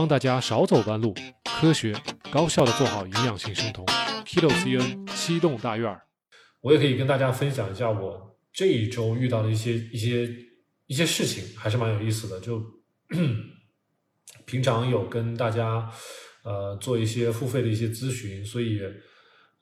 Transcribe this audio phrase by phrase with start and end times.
[0.00, 1.14] 帮大家少走弯路，
[1.44, 1.94] 科学
[2.32, 3.84] 高效的做好营养性生酮。
[4.24, 6.00] Kilo CN 七栋大院儿，
[6.62, 10.26] 我也可以跟大家分享一下我这一周遇到的一些一些
[10.86, 12.40] 一些事情，还是蛮有意思的。
[12.40, 12.64] 就
[14.46, 15.92] 平常有跟大家
[16.44, 18.80] 呃做一些付费的一些咨询，所以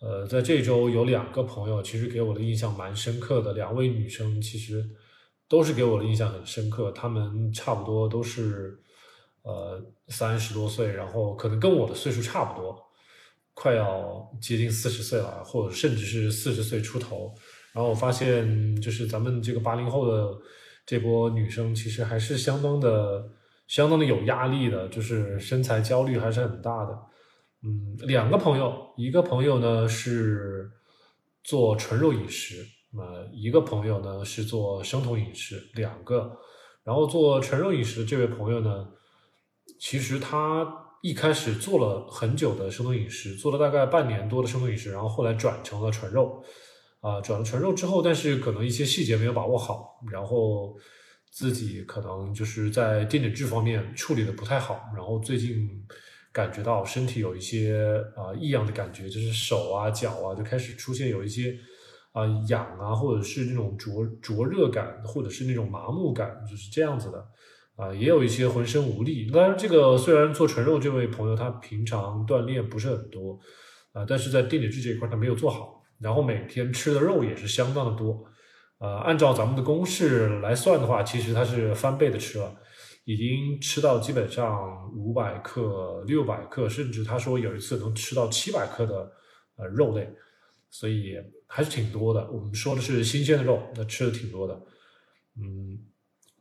[0.01, 4.89] 呃在这周有两个朋友其实给我的印象蛮深刻的，两位女生其实
[5.49, 8.81] 都是给我的印象很深刻，她们差不多都是。
[9.49, 12.79] 呃，三十多岁，然后可能跟我的岁数差不多，
[13.55, 17.33] 快要接近四十岁了，或者甚至是四十岁出头。
[17.73, 20.37] 然后我发现，就是咱们这个八零后的
[20.85, 23.27] 这波女生，其实还是相当的、
[23.67, 26.99] 相当的有压力的，就是身材焦虑还是很大的。
[27.63, 30.71] 嗯，两个朋友，一个朋友呢是
[31.43, 32.67] 做纯肉饮食，
[32.99, 36.37] 呃，一个朋友呢是做生酮饮食，两个。
[36.85, 38.87] 然后做纯肉饮食的这位朋友呢。
[39.79, 40.67] 其实他
[41.01, 46.43] 一开始做了很久的生酮饮食，做了大概半年多的生酮饮食，然后后来转成了纯肉，
[47.01, 50.77] 啊，转了纯肉之后，但是可能一些细节没有把握好，然后
[51.31, 55.69] 自己可能就是在电解质方面处理的不太好，然后最近
[56.33, 61.57] 感觉到身体有一些啊异样的感觉，就是手啊脚啊就开始出现有一些
[62.11, 67.25] 啊痒啊，或者是那种灼灼热感，或者是那种麻木感，就是这样子的。
[67.79, 69.31] 啊，也有一些浑身无力。
[69.31, 73.39] 当然，这个虽然做纯肉这位朋友他平常锻炼不是很多，
[73.93, 78.25] 啊，但是在电解质这一块他没有做好，然后每天吃的肉也是相当的多。
[78.79, 82.53] 呃，按照咱们的公式来算的话，其实他是翻倍的吃了，
[83.05, 89.13] 已经吃到基本上五百克、六百克，甚至他说有一次能吃到七百克的
[89.57, 90.09] 呃肉类，
[90.69, 91.15] 所以
[91.47, 92.29] 还是挺多的。
[92.33, 94.61] 我们说的是新鲜的肉，那吃的挺多的，
[95.37, 95.79] 嗯。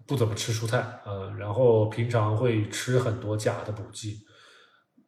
[0.07, 4.21] 不怎么吃蔬菜，嗯，然后平常会吃很多假的补剂，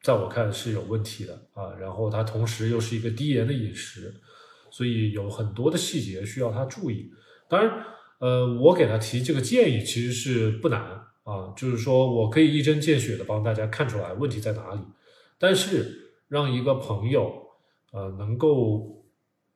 [0.04, 1.74] 在我看是有问题的啊。
[1.80, 4.14] 然后他同时又是一个低盐的饮食，
[4.70, 7.10] 所以有很多的细节需要他注意。
[7.48, 7.86] 当然，
[8.20, 10.82] 呃，我给他提这个建议其实是不难
[11.24, 14.82] 啊，就是说我可以一针见血的帮大家看出来问题在哪里。
[15.38, 17.34] 但是让一个朋友，
[17.94, 18.99] 呃，能够。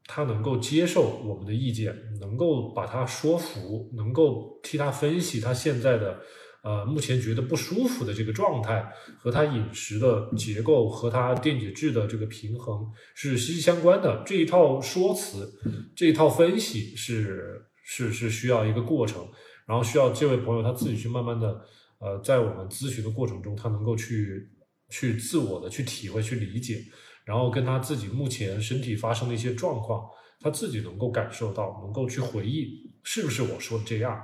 [0.06, 6.20] 他能够接受我们的意见，能够把他说服，能够替他分析他现在的
[6.62, 8.86] 呃目前觉得不舒服的这个状态
[9.18, 14.24] 和他饮食的结构和他电解质的这个平衡是息息相关的。
[14.26, 15.54] 这一套说辞，
[15.96, 19.26] 这一套分析是是是需要一个过程，
[19.66, 21.62] 然后需要这位朋友他自己去慢慢的
[22.00, 24.50] 呃在我们咨询的过程中，他能够去
[24.90, 26.82] 去自我的去体会去理解。
[27.26, 30.06] 然后跟他自己目前身体发生的一些状况，
[30.42, 34.22] 他自己能够感受到，能够去回忆是不是我说的这样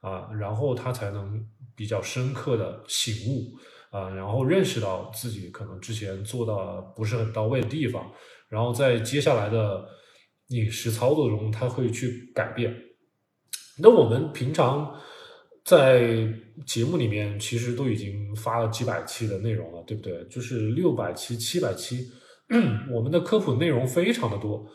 [0.00, 3.52] 啊，然后他才能比较深刻的醒悟
[3.90, 8.10] 啊，然后认识到自己可能之前做的不是很到位的地方，
[8.48, 9.86] 然后在接下来的
[10.48, 12.74] 饮食操作中，他会去改变。
[13.78, 14.98] 那我们平常
[15.64, 16.26] 在
[16.66, 20.24] 节目里面其实都已经发了几百期的内容了，对不对？
[20.30, 22.08] 就是六百期、七百期。
[22.90, 24.66] 我们的科普内容非常的多，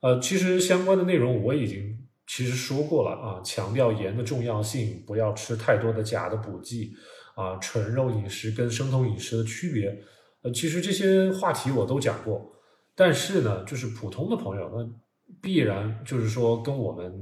[0.00, 6.92] 呃，其实相关的内容我已经其实说过了啊，强调盐的重要性，不要吃太多的假的补剂
[7.34, 10.02] 啊，纯肉饮食跟生酮饮食的区别，
[10.42, 12.52] 呃，其实这些话题我都讲过，
[12.94, 14.86] 但是呢，就是普通的朋友，那
[15.40, 17.12] 必然就是说跟我们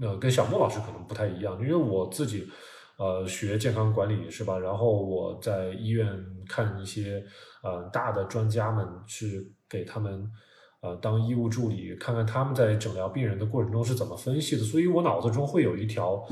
[0.00, 2.46] 呃跟小莫老师可能不太一样，因为我自己。
[2.96, 4.56] 呃，学健康管理是吧？
[4.58, 6.06] 然后我在医院
[6.48, 7.24] 看一些
[7.62, 10.30] 呃大的专家们，是给他们
[10.80, 14.62] 呃当医务助理，看看他们在诊疗病人的过程中是怎么分析的。
[14.62, 16.24] 所以我脑子中会有一条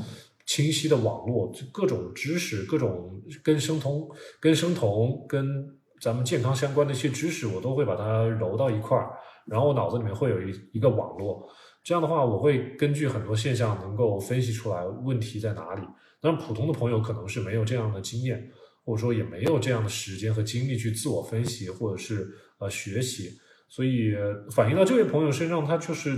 [0.45, 4.09] 清晰的网络，各种知识，各种跟生酮、
[4.39, 5.67] 跟生酮、跟
[5.99, 9.11] 咱们健康相关的一些知识，我都会把它揉到一块儿，
[9.45, 11.45] 然后我脑子里面会有一一个网络。
[11.83, 15.81] 这样的话，我会根据很多现象，能够分析出来问题在哪里。
[16.23, 18.49] 但普通的朋友可能是没有这样的经验，
[18.85, 23.29] 或者说也没有这样的时间和精力去自我分析或者是呃学习，
[23.67, 24.15] 所以
[24.49, 26.17] 反映到这位朋友身上，他就是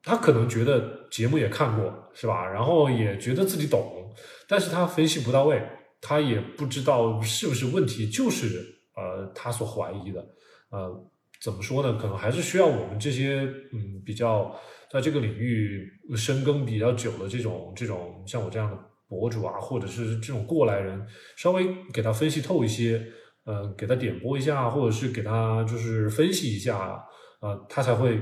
[0.00, 2.46] 他可能觉得节目也看过是吧？
[2.46, 4.14] 然后也觉得自己懂，
[4.46, 5.60] 但是他分析不到位，
[6.00, 8.64] 他也不知道是不是问题就是
[8.94, 10.24] 呃他所怀疑的，
[10.70, 11.10] 呃
[11.42, 11.98] 怎么说呢？
[12.00, 13.40] 可能还是需要我们这些
[13.72, 14.56] 嗯比较。
[14.90, 18.78] 在这个领域深耕比较久的这种这种像我这样的
[19.08, 21.06] 博主啊，或者是这种过来人，
[21.36, 23.02] 稍微给他分析透一些，
[23.44, 27.02] 呃，给他点拨一下，或者是给他就是分析一下，
[27.40, 28.16] 呃，他才会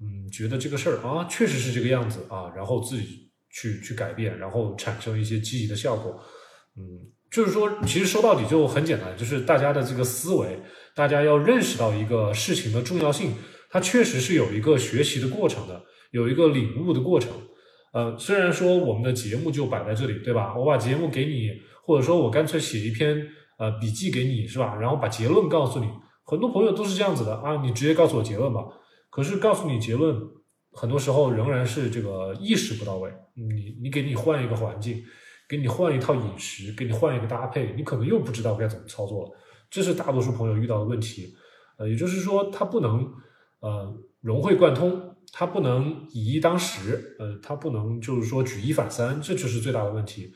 [0.00, 6.20] 嗯觉得这个事儿啊确实是这个样子啊，然后自己去去改变，然后产生一些积极的效果，
[6.76, 6.82] 嗯，
[7.30, 10.60] 就是说，其实说到底就很简单，就是大家的这个思维，
[10.94, 13.32] 大家要认识到一个事情的重要性，
[13.70, 17.30] 它确实是有一个学习的过程的，有一个领悟的过程。
[17.92, 20.56] 呃，虽然说我们的节目就摆在这里，对吧？
[20.56, 21.50] 我把节目给你，
[21.82, 23.26] 或者说我干脆写一篇
[23.58, 24.76] 呃笔记给你，是吧？
[24.76, 25.88] 然后把结论告诉你。
[26.24, 28.64] 很多朋友都是这样子的啊，你直接告诉我结论吧。
[29.10, 30.20] 可是告诉你结论，
[30.72, 33.10] 很多时候仍然是这个意识不到位。
[33.34, 35.02] 你你给你换一个环境。
[35.48, 39.30] 给你换一套饮食，给你换一个搭配，你可能又不知道该怎么操作了。
[39.70, 41.32] 这是大多数朋友遇到的问题。
[41.78, 43.08] 呃，也就是说，它不能
[43.60, 45.05] 呃融会贯通，
[45.38, 50.32] 他不能以一当十，呃，他不能就是说举一反三，这就是最大的问题。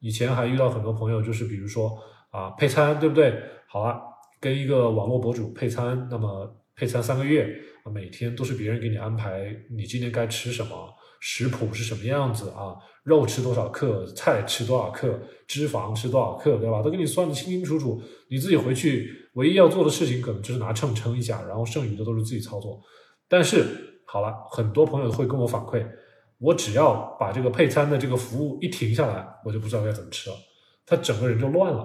[0.00, 1.96] 以前还遇到很多朋友，就是比如说
[2.30, 3.32] 啊配餐，对不对？
[3.68, 4.00] 好啊，
[4.40, 7.48] 跟一个网络博主配餐，那么配餐三个月，
[7.94, 10.74] 每天都是别人给你安排，你今天该吃什么。
[11.22, 12.74] 食谱是什么样子啊？
[13.04, 16.82] 肉吃多少克，菜吃多少克，脂肪吃多少克，对吧？
[16.82, 18.02] 都给你算的清清楚楚。
[18.30, 22.80] 你自己回去唯一要做的事情，可能就是拿秤称一下，然后剩余的都是自己操作。
[23.28, 25.86] 但是好了，很多朋友会跟我反馈，
[26.38, 30.36] 我只要把这个配餐的这个服务一停下来，我就不知道该怎么吃了，
[30.84, 31.84] 他整个人就乱了。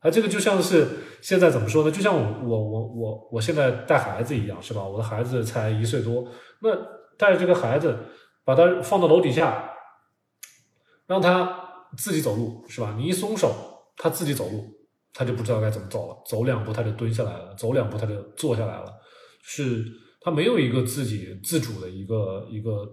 [0.00, 0.86] 啊，这个就像是
[1.22, 1.90] 现在怎么说呢？
[1.90, 4.84] 就像我我我我我现在带孩子一样，是吧？
[4.84, 6.28] 我的孩子才一岁多，
[6.60, 6.70] 那
[7.16, 7.96] 带着这个孩子。
[8.46, 9.72] 把他放到楼底下，
[11.08, 11.52] 让他
[11.96, 12.94] 自己走路，是吧？
[12.96, 13.52] 你一松手，
[13.96, 14.64] 他自己走路，
[15.12, 16.16] 他就不知道该怎么走了。
[16.24, 18.86] 走两步他就蹲下来了，走两步他就坐下来了，
[19.42, 19.84] 是
[20.26, 22.84] 他没有一个自己自主的一个一个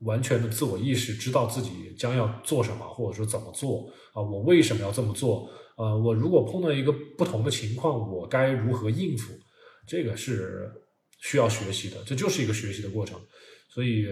[0.00, 4.22] 完全的自我意识，知道自己将要做什么，或者说怎么做啊？
[4.22, 5.46] 我为什么要这么做？
[5.76, 9.34] 呃，我如果碰到一个不同的情况，我该如何应付？
[9.86, 10.72] 这个是
[11.18, 13.20] 需要学习的，这就是一个学习的过程，
[13.68, 14.06] 所以。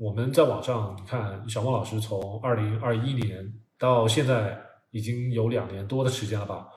[0.00, 4.56] 我们在网上，你看小孟老师从二零二一年到现在
[4.92, 6.68] 已经有两年多的时间了吧？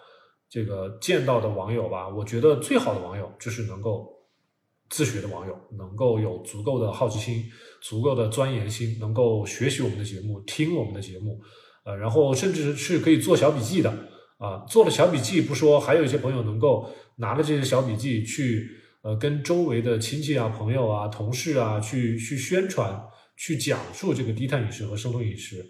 [0.50, 4.12] 这个见到的网友吧，我觉得最好的网友就是能够
[4.92, 7.44] 自学的网友，能够有足够的好奇心、
[7.82, 11.42] 足够的钻研心，能够学习我们的节目、听我们的节目，
[11.84, 13.90] 呃，然后甚至是可以做小笔记的
[14.38, 14.64] 啊。
[14.70, 18.78] 做了小笔记不说，还有一些朋友能够拿着这些小笔记去。
[19.04, 23.02] 呃，跟周围的亲戚啊、朋友啊、同事啊，去去宣传、
[23.36, 25.66] 去讲述这个低碳饮食和生酮饮食，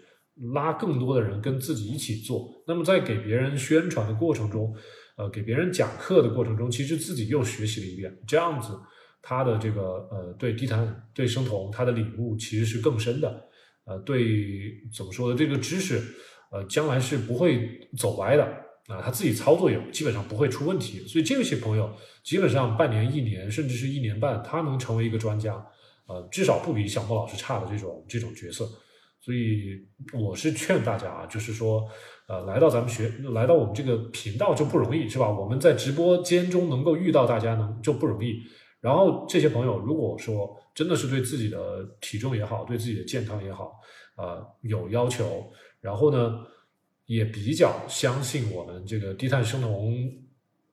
[0.52, 2.46] 拉更多的人跟自己一起做。
[2.66, 4.70] 那么在给别人宣传的过程中，
[5.16, 8.14] 呃，给别人讲课的过程中，其实自己又学习了一遍。
[8.28, 8.78] 这样子，
[9.22, 13.48] 他的这个呃，对低碳、对生酮，他的领悟其实是更深的。
[13.84, 15.36] 呃，对怎么说呢？
[15.36, 16.02] 这个知识，
[16.50, 18.44] 呃，将来是不会走歪的。
[18.88, 21.88] 啊，他自己操作也基本上不会出问题，所以这些朋友
[22.24, 25.54] 基本上半年、一年，甚至是一年半，他能成为一个专家，
[26.08, 28.68] 呃，至少不比小莫老师差的这种这种角色。
[29.20, 29.78] 所以
[30.12, 31.88] 我是劝大家啊，就是说，
[32.26, 35.30] 呃，来到咱们学，来到我们这个频道就不容易，是吧？
[35.30, 38.42] 我们在直播间中能够遇到大家，能就不容易。
[38.82, 43.80] 然后这些朋友，如果说真的是对自己的体重也好，对自己的健康也好，
[44.16, 45.50] 呃，有要求，
[45.80, 46.46] 然后呢？
[47.06, 49.92] 也比较相信我们这个低碳生酮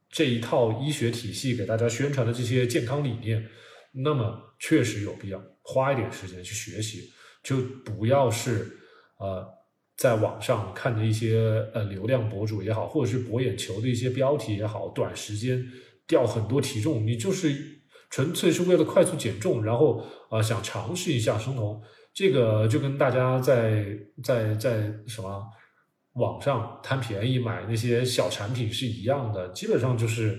[0.10, 3.46] 这一套医学体系给大家宣传的这些健康理念，
[3.92, 7.12] 那么确实有必要花一点时间去学习，
[7.44, 8.78] 就不要是
[9.18, 9.46] 呃
[9.98, 15.66] 在网上看的一些呃流量博主也好，或者是博眼球的一些标题也好，短时间
[16.08, 17.79] 掉很多体重，你就是
[18.10, 21.82] 纯粹是为了快速减重，然后啊想尝试一下生酮，
[22.14, 25.44] 这个就跟大家在在在什么？
[26.14, 30.38] 网上贪便宜买那些小产品是一样的，基本上就是，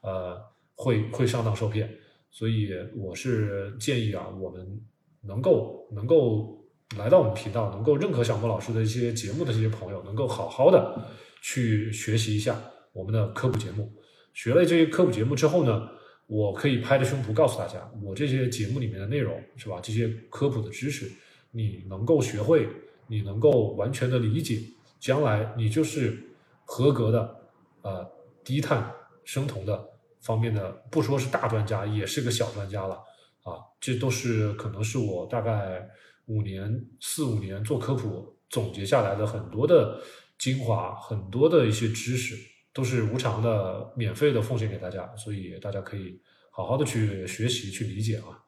[0.00, 0.40] 呃，
[0.74, 1.92] 会会上当受骗。
[2.30, 4.80] 所以我是建议啊，我们
[5.22, 6.64] 能够能够
[6.96, 10.96] 来到我们频道，能够认可小莫老师的一些节目的这些朋友，能够好好的
[11.42, 12.58] 去学习一下
[12.94, 13.92] 我们的科普节目。
[14.32, 15.88] 学了这些科普节目之后呢，
[16.28, 19.80] 我可以拍着胸脯告诉大家，我这些节目里面的内容是吧？
[19.82, 21.10] 这些科普的知识，
[21.50, 22.68] 你能够学会，
[23.06, 24.60] 你能够完全的理解。
[25.00, 26.22] 将来你就是
[26.66, 27.36] 合格的，
[27.80, 28.06] 呃，
[28.44, 28.92] 低碳
[29.24, 29.88] 生酮的
[30.20, 32.96] 方面的，不说是大专家，也是个小专家了
[33.42, 33.56] 啊。
[33.80, 35.88] 这都是可能是我大概
[36.26, 39.98] 五年、四五年做科普总结下来的很多的
[40.38, 42.36] 精华，很多的一些知识，
[42.78, 48.38] 都是无偿的、免费的奉献给大家，所以大家可以好好的去学习、去理解啊。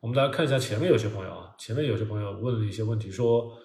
[0.00, 3.56] 我们来看一下前面有些朋友啊，前面有些朋友问了一些问题，说。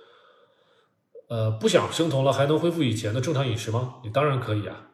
[1.30, 3.96] 呃，不想生酮了，还能恢复以前的正常饮食吗？
[4.04, 4.92] 你当然可以啊，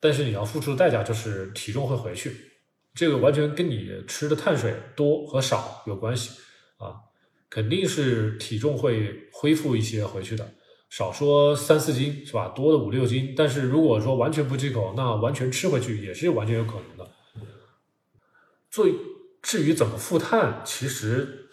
[0.00, 2.34] 但是你要付出的代价就是体重会回去，
[2.92, 6.40] 这个完全跟你吃的碳水多和少有关系
[6.78, 6.96] 啊，
[7.48, 10.44] 肯定是体重会恢复一些回去的
[10.90, 12.48] 少说三四斤是吧？
[12.48, 13.32] 多的五六斤。
[13.34, 17.10] 但是如果说完全不忌口，那完全吃回去也是完全有可能的。
[18.70, 18.92] 最
[19.40, 21.48] 至于怎么复碳，其实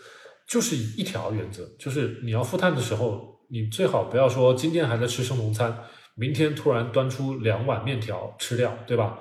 [0.48, 5.84] 就是一条原则，就是你要复碳的时候，你最好不要说今天还在吃生酮餐，
[6.16, 9.20] 明天突然端出两碗面条吃掉，对吧？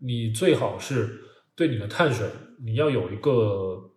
[0.00, 1.22] 你最好是
[1.56, 2.28] 对你的碳水，
[2.64, 3.90] 你要有一个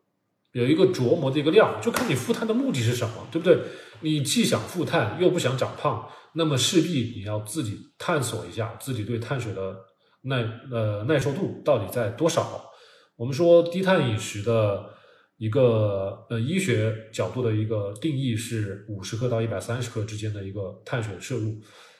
[0.53, 3.57] 有一个琢磨的一个量，就看你复碳的目的是什么，对不对？
[4.01, 9.75] 你既想复碳又不想长胖，那么势必你要自己探索一下自己对碳水的
[10.21, 12.71] 耐呃耐受度到底在多少。
[13.15, 14.89] 我们说低碳饮食的
[15.37, 21.59] 一个呃医学角度的一个定义是五十克到一百三十克之间的一个碳水摄入。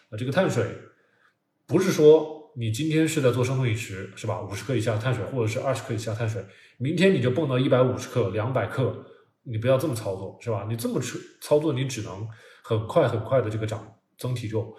[0.09, 0.65] 啊，这个碳水
[1.65, 4.41] 不是说你今天是在做生酮饮食是吧？
[4.41, 6.45] 五十克以下碳水或者是二十克以下碳水，
[6.77, 9.05] 明天你就蹦到一百五十克、两百克。
[9.49, 10.65] 你不要这么操作，是吧？
[10.69, 12.27] 你这么吃操作，你只能
[12.61, 14.73] 很快很快的这个长增体重。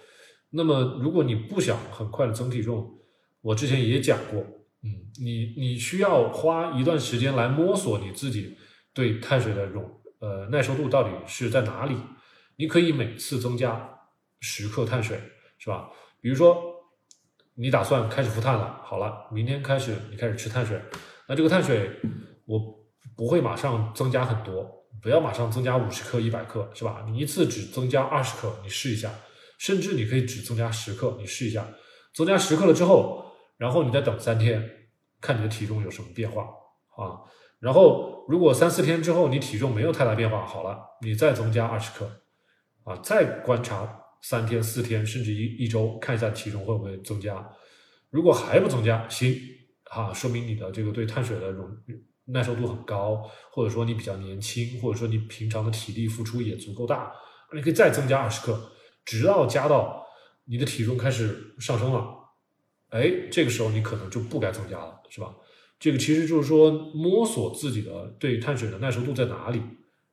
[0.50, 2.98] 那么，如果你不想很快的增体重，
[3.40, 4.40] 我之前也讲过，
[4.82, 8.58] 嗯，你你需要花一段时间来摸索你自己
[8.92, 9.84] 对碳水的容
[10.18, 11.96] 呃耐受度到底是在哪里。
[12.56, 14.00] 你可以每次增加
[14.40, 15.18] 十克碳水，
[15.58, 15.90] 是吧？
[16.20, 16.62] 比如说
[17.54, 20.78] 你打算开始复碳了，好了，明天开始你开始吃碳水，
[21.26, 21.90] 那这个碳水
[22.44, 22.77] 我。
[23.18, 27.04] 不会马上增加很多，不要马上增加五十克、一百克，是吧？
[27.08, 29.12] 你一次只增加二十克，你试一下，
[29.58, 31.66] 甚至你可以只增加十克，你试一下。
[32.14, 33.24] 增加十克了之后，
[33.56, 34.62] 然后你再等三天，
[35.20, 36.44] 看你的体重有什么变化
[36.96, 37.18] 啊？
[37.58, 42.08] 然后如果三四天之后你体重没有太大变化，好了，你再增加二十克，
[42.84, 47.44] 啊，再观察三天、四天，甚至一一周，看一下体重会不会增加。
[48.10, 49.36] 如果还不增加，行，
[49.90, 51.68] 啊，说明你的这个对碳水的容。
[52.30, 57.10] 耐受度很高，或者说你比较年轻，或者说你平常的体力付出也足够大，
[57.54, 58.70] 你可以再增加二十克，
[59.04, 60.04] 直到加到
[60.44, 62.06] 你的体重开始上升了，
[62.90, 65.34] 哎，这个时候你可能就不该增加了，是吧？
[65.80, 69.62] 这个其实就是说摸索自己的对碳水的耐受度在哪里，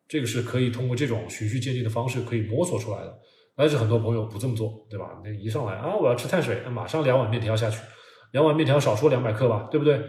[0.08, 3.20] 这个是可以通过这种循序渐进的方式可以摸索出来的。
[3.58, 5.22] 但是很多朋友不这么做，对吧？
[5.24, 7.80] 那一上来啊，我要吃碳水，马上两碗面条下去，
[8.32, 10.02] 两碗面条少说两百克吧，对不对？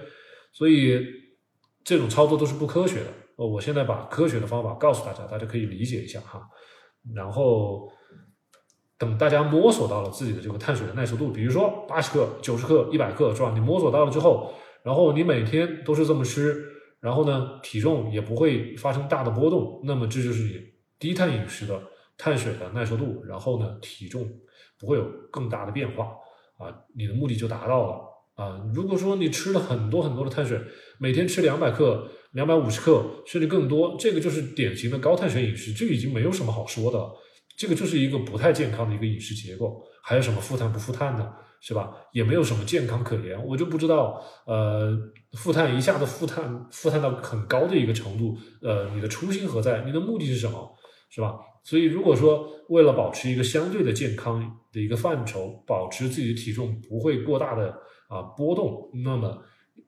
[0.52, 1.25] 所以。
[1.86, 3.06] 这种操作都是不科学的。
[3.36, 6.42] 呃，我现在把科学的方法告诉大家，大家可以理解一下哈。
[7.14, 7.88] 然后
[8.98, 13.52] 等大家摸索到了自己的这个碳水的耐受度，比如说八十克、九十克、一百克，是吧？
[13.54, 14.52] 你摸索到了之后，
[14.82, 16.60] 然后你每天都是这么吃，
[16.98, 20.60] 然后呢，体重也不会发生大的波动，那么这就是你
[20.98, 21.80] 低碳饮食的
[22.18, 24.28] 碳水的耐受度，然后呢，体重
[24.80, 26.06] 不会有更大的变化
[26.58, 28.15] 啊，你的目的就达到了。
[28.36, 30.60] 啊，如果说你吃了很多很多的碳水，
[30.98, 37.02] 每天吃两百克、两百五十克，甚至更多，这个就是典型的高碳水饮食，这已经没有什么好说的，
[37.56, 39.82] 这个就是一个不太健康的一个饮食结构。
[40.02, 41.90] 还有什么复碳不复碳的，是吧？
[42.12, 43.42] 也没有什么健康可言。
[43.42, 44.94] 我就不知道，呃，
[45.32, 49.82] 复碳一下子复碳复碳到很高的一个程度，呃，你的初心何在？
[49.86, 50.76] 你的目的是什么？
[51.08, 51.36] 是吧？
[51.64, 57.74] 所以如果说为了保持一个相对的健康的一个范畴，保持自己的体重不会过大的。
[58.08, 59.42] 啊，波动，那么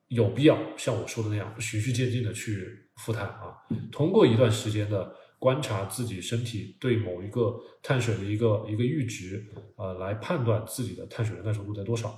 [0.08, 3.54] 有必要像我说的那样，循序渐进的去复碳啊。
[3.92, 9.46] 通过一段时间的观察自己身体对某一个碳水的一个一个阈值，
[9.76, 12.08] 呃，来判断自己的碳水的耐受度在多少。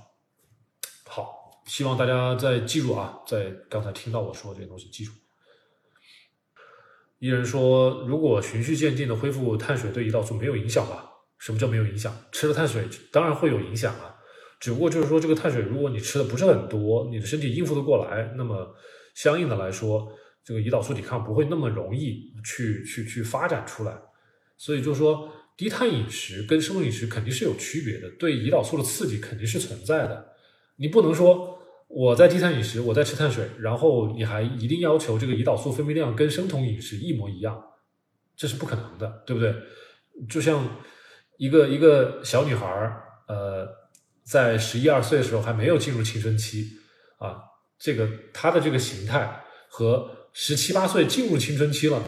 [1.05, 5.11] 好，希望大家在记住啊，在刚才听到我说的这些东西记住。
[7.19, 11.07] 一人说，如果循序渐进的恢复碳水对胰岛素没有影响吧？
[11.37, 12.15] 什么叫没有影响？
[12.31, 14.10] 吃了碳水当然会有影响啊。
[14.61, 18.75] 只不过就是说，这个碳水，如果你吃的不是很多，你的身体应付得过来，那么
[19.15, 20.07] 相应的来说，
[20.43, 23.99] 这个胰岛素抵抗不会那么容易去去去发展出来。
[24.57, 25.27] 所以就是说，
[25.57, 30.23] 低碳饮食跟生酮饮食肯定是有区别的，对胰岛素的刺激肯定是存在的。
[30.75, 37.59] 你不能说我在低碳饮食，我在吃碳水，然后你还一定要求这个胰岛素分泌量跟生酮饮食一模一样，
[38.35, 39.55] 这是不可能的，对不对？
[40.29, 40.63] 就像
[41.39, 43.80] 一个一个小女孩儿，呃。
[44.23, 46.65] 在十一二岁的时候还没有进入青春期
[47.17, 47.37] 啊，
[47.79, 52.01] 这个他的这个形态和十七八岁进入青春期了，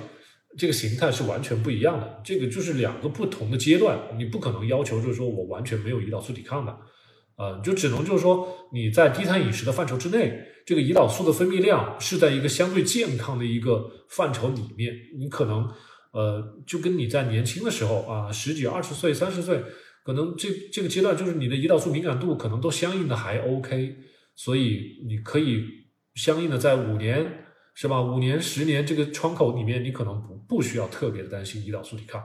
[0.58, 2.22] 这个形态是完全不一样的。
[2.24, 6.72] 这个就是两个不同的阶段，你不可能要求就是说我完全没有胰岛素抵抗的，
[7.36, 15.70] 啊，就只能就是说你在低碳饮食的范畴之内，这个胰岛素的分泌量是在一个相对健康的一个范畴里面，你可能
[16.12, 19.62] 呃就跟你在年轻的时候啊，十几二十岁三十岁。
[20.04, 23.96] 可能这这个阶段就是你的胰岛素敏感度可能都相应的还 OK，
[24.36, 25.64] 所以你可以
[26.16, 28.02] 相应的在五年是吧？
[28.02, 32.22] 五年十年这个窗口里面，你可能不不需要特别的担心胰岛素抵抗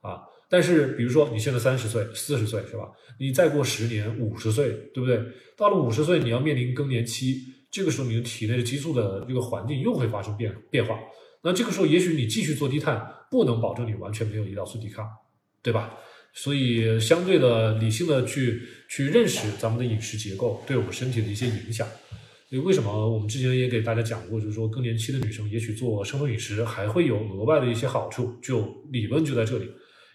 [0.00, 0.22] 啊。
[0.50, 2.90] 但是比如说你现在三十岁、四十岁是吧？
[3.20, 5.22] 你再过十年、五十岁，对不对？
[5.56, 7.36] 到了五十岁，你要面临更年期，
[7.70, 10.98] 这个时候你的体内的激素的这个环境又会发生变变化。
[11.42, 15.06] 那这个时候，也许你继续做低碳，不能保证你完全没有胰岛素抵抗，
[15.62, 15.94] 对吧？
[16.34, 21.86] 所以，相对的理性的去去认识咱们的饮食结构对我们身体的一些影响。
[22.48, 29.68] 所以，为什么我们之前也给大家讲过，就是说更年期的女生也许做生酮饮食还会有额外的一些好处，就理论就在这里。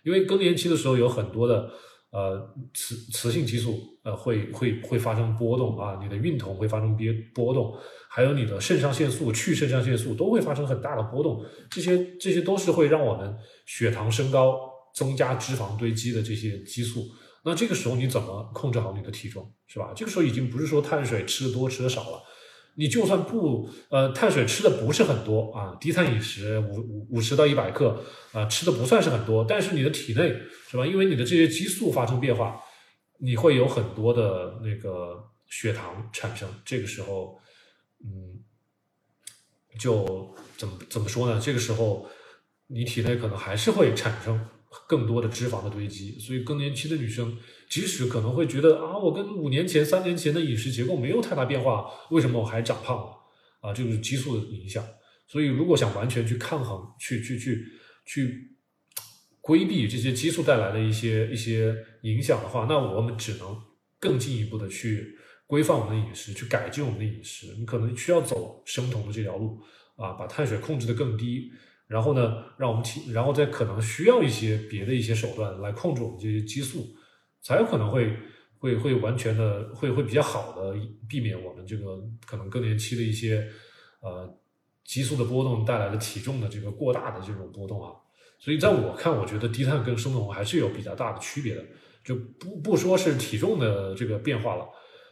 [0.03, 1.69] 因为更年期的时候有很多的
[2.11, 7.73] 呃雌雌性激素呃会会会发生波动啊，你的孕酮会发生波波动，
[8.09, 14.72] 还有你的肾上腺素、去肾上腺素都会发生很大的波动，这些这些都是会让我们血糖升高。
[14.93, 17.09] 增加脂肪堆积的这些激素，
[17.43, 19.91] 那这个时候你怎么控制好你的体重，是吧？
[19.95, 22.21] 这个时候已经不是说碳水吃的多吃的少了，
[22.75, 30.29] 你就算不呃碳水吃的不是很多啊，低碳饮食五五五十到一百克啊，吃的不算是很多，但是你的体内
[30.69, 30.85] 是吧？
[30.85, 32.61] 因为你的这些激素发生变化，
[33.17, 37.39] 你会有很多的那个血糖产生，这个时候
[38.05, 38.39] 嗯，
[39.79, 41.41] 就怎么怎么说呢？
[41.43, 42.07] 这个时候
[42.67, 44.39] 你体内可能还是会产生。
[44.87, 47.37] 更多的脂肪的堆积，所以更年期的女生，
[47.69, 53.11] 即使可能会觉得啊，我跟五年前、三年前的饮食结构没有太大变化，为什么我还长胖了？
[53.61, 54.83] 啊，就是激素的影响。
[55.27, 57.65] 所以，如果想完全去抗衡、去去去
[58.05, 58.55] 去
[59.41, 63.57] 规避这些激素带来的一些一些影响的话，那我们只能
[63.99, 67.47] 更进一步的去规范我们的饮食，去改进我们的饮食。
[67.57, 69.59] 你可能需要走生酮的这条路
[69.95, 71.51] 啊，把碳水控制的更低。
[71.93, 76.87] 然后呢，让我们体，然后再可能需要一些别的一些手段来控制我们这些激素，
[77.43, 78.17] 才有可能会
[78.57, 80.75] 会会完全的会会比较好的
[81.07, 83.47] 避免我们这个可能更年期的一些
[84.01, 84.27] 呃
[84.83, 87.93] 激素的波动带来的体重的这个过大的这种波动啊。
[88.39, 91.63] 所以在我看，我觉得低碳跟生酮还是有比较大的区别的，
[92.03, 94.65] 就不不说是体重的这个变化了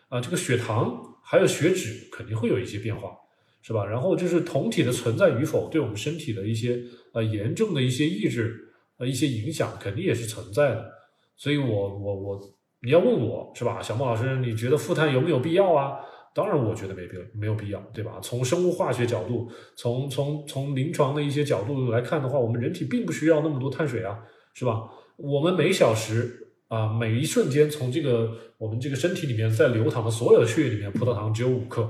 [0.10, 3.16] 啊，这个血糖还有血脂肯定会有一些变化。
[3.62, 3.86] 是吧？
[3.86, 6.82] 然后就是酮体的存在与否，对我们身体的一些
[7.14, 8.56] 呃炎症的一些抑制
[8.98, 10.92] 呃一些影响，肯定也是存在的。
[11.38, 12.40] 所以，我我我，
[12.82, 16.00] 你要问我是吧，小孟老师，你觉得负碳有没有必要啊？
[16.34, 18.20] 当然，我觉得没必没有必要，对吧？
[18.22, 24.20] 从生物化学角度，从从从临床的一些角度来看的话，我们人体并不需要那么多碳水啊，
[24.54, 24.84] 是吧？
[25.18, 26.41] 我们每小时。
[26.72, 31.82] 啊，每一瞬间从这个我们这个身体里面在流淌的所有的血液里面，葡萄糖只有五克，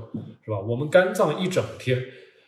[0.44, 0.58] 是吧？
[0.58, 2.04] 我们肝脏一整天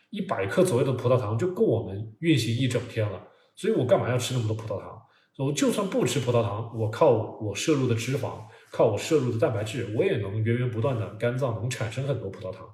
[0.09, 3.25] 一百克左右的葡萄糖就够我们运行一整天了。
[3.55, 5.01] 所以我干嘛要吃那么多葡萄糖？
[5.37, 12.67] 我就算不吃葡萄糖，我靠我摄入的脂肪，靠我摄入的蛋白质，我也能源源不断的肝脏能产生很多葡萄糖。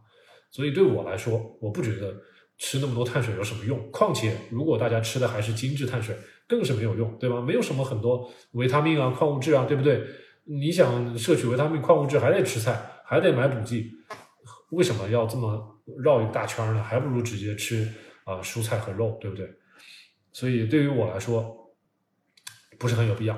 [0.50, 2.12] 所以对我来说，我不觉得
[2.58, 3.80] 吃那么多碳水有什么用。
[3.92, 6.18] 况且如果大家吃的还是精致碳水。
[6.52, 7.40] 更是没有用，对吧？
[7.40, 10.04] 没有什么很多维他命啊、矿物质啊，对不对？
[10.44, 13.90] 你想摄取维他命、矿物质，还得吃菜，还得买补剂，
[14.72, 16.84] 为什么要这么绕一大圈呢？
[16.84, 17.88] 还不如直接吃
[18.26, 19.50] 啊蔬菜和肉，对不对？
[20.34, 21.74] 所以对于我来说，
[22.78, 23.38] 不是很有必要。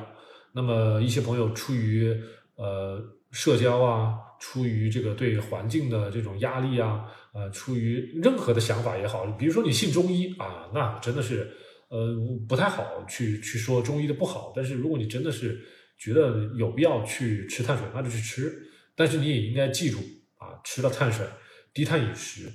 [0.52, 2.20] 那么一些朋友出于
[2.56, 3.00] 呃
[3.30, 11.56] 社交啊，出于这个对环境的这种压力啊，呃，出于任何的想法也好，比如说你信中医啊，那真的是。
[11.94, 12.18] 呃，
[12.50, 15.62] 不太好去去说中医的不好，但是如果你真的是
[15.96, 18.52] 觉得有必要去吃碳水，那就去吃。
[18.96, 20.00] 但是你也应该记住
[20.40, 21.24] 啊，吃了碳水、
[21.72, 22.52] 低碳饮食，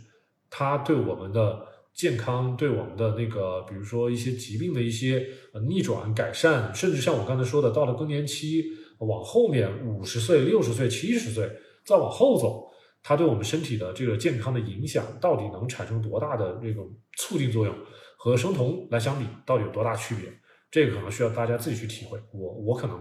[0.51, 5.24] 它对我们的健康、对我们的那个，比如说一些疾病的一些
[5.68, 8.64] 逆转、改善，甚至像我刚才说的，到了更年期
[8.98, 11.48] 往后面五十岁、六十岁、七十岁
[11.85, 12.72] 再往后走，
[13.05, 17.72] 它对我们身体的这个健康的影响，到底能产生多大的这种促进作用？
[18.20, 20.28] 和生酮来相比，到底有多大区别？
[20.72, 22.18] 这个可能需要大家自己去体会。
[22.33, 23.00] 我我可能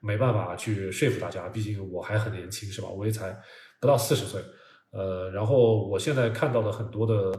[0.00, 2.88] 没办法去说服大家，毕竟我还很年轻，是吧？
[2.88, 3.34] 我也才
[3.80, 4.38] 不到四十岁。
[4.90, 7.32] 呃，然后我现在看到的很多的，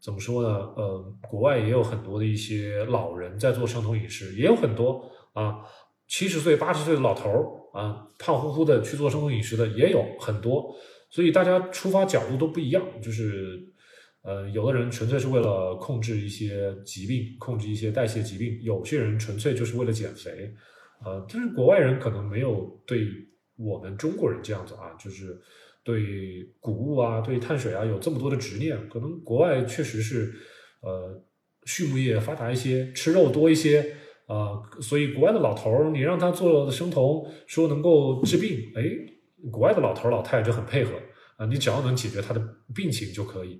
[0.00, 0.48] 怎么说呢？
[0.76, 5.58] 呃，国外也有很多的一些老人在做生酮饮食，也有很多啊，
[6.06, 10.72] 七十岁、八十岁的老头儿啊，胖乎乎的去做生酮饮食的也有很多。
[11.10, 13.69] 所以大家出发角度都不一样，就是。
[14.22, 20.54] 呃，有的人纯粹是为了控制一些疾病，控制一些代谢疾病；有些人纯粹就是为了减肥。
[21.02, 23.08] 呃，但是国外人可能没有对
[23.56, 25.40] 我们中国人这样子啊，就是
[25.82, 28.88] 对谷物啊、对碳水啊有这么多的执念。
[28.90, 30.34] 可能国外确实是
[30.82, 31.18] 呃
[31.64, 38.82] 畜牧业发达一些，吃肉多一些啊，所以国外的老头儿，你让他做生酮，说能够治病，哎，
[39.50, 40.92] 国外的老头儿老太太就很配合
[41.36, 43.58] 啊，你只要能解决他的病情就可以。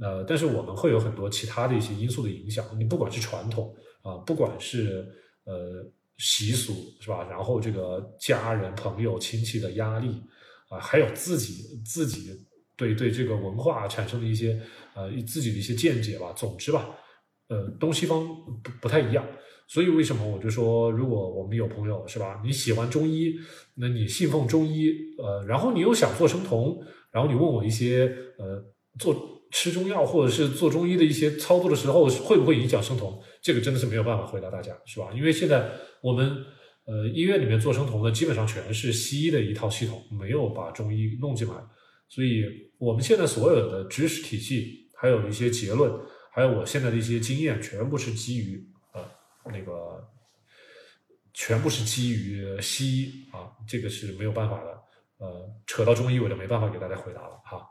[0.00, 2.64] 呃，但是我们会有很多其他的一些因素的影响。
[2.78, 5.06] 你不管是传统啊，不管是
[5.44, 5.86] 呃
[6.16, 7.26] 习俗是吧？
[7.30, 10.08] 然后这个家人、朋友、亲戚的压力
[10.68, 12.30] 啊，还有自己自己
[12.76, 14.60] 对对这个文化产生的一些
[14.94, 16.32] 呃自己的一些见解吧。
[16.32, 16.88] 总之吧，
[17.48, 18.26] 呃，东西方
[18.62, 19.26] 不不太一样。
[19.68, 23.36] 所以为什么我就说，如果我们有朋友是吧，你喜欢中医，
[23.76, 26.82] 那你信奉中医，呃，然后你又想做生酮，
[27.12, 28.64] 然后你问我一些呃
[28.98, 29.14] 做
[29.50, 33.20] 吃中药或者是做中医的一些操作的时候，会不会影响生酮？
[33.42, 35.10] 这个真的是没有办法回答大家，是吧？
[35.14, 35.70] 因为现在
[36.02, 36.44] 我们
[36.86, 41.54] 呃医院里面做生酮的基本上全是西医的一套系统，没有把中医弄进来，
[42.08, 42.44] 所以
[42.78, 45.92] 我们现在所有的知识体系，还有一些结论，
[46.32, 49.04] 还有我现在的一些经验，全部是基于呃。
[49.52, 50.06] 那个
[51.32, 54.70] 全部是基于西医啊，这个是没有办法的。
[55.16, 57.66] 呃，扯到中医我就没办法给大家回答了哈。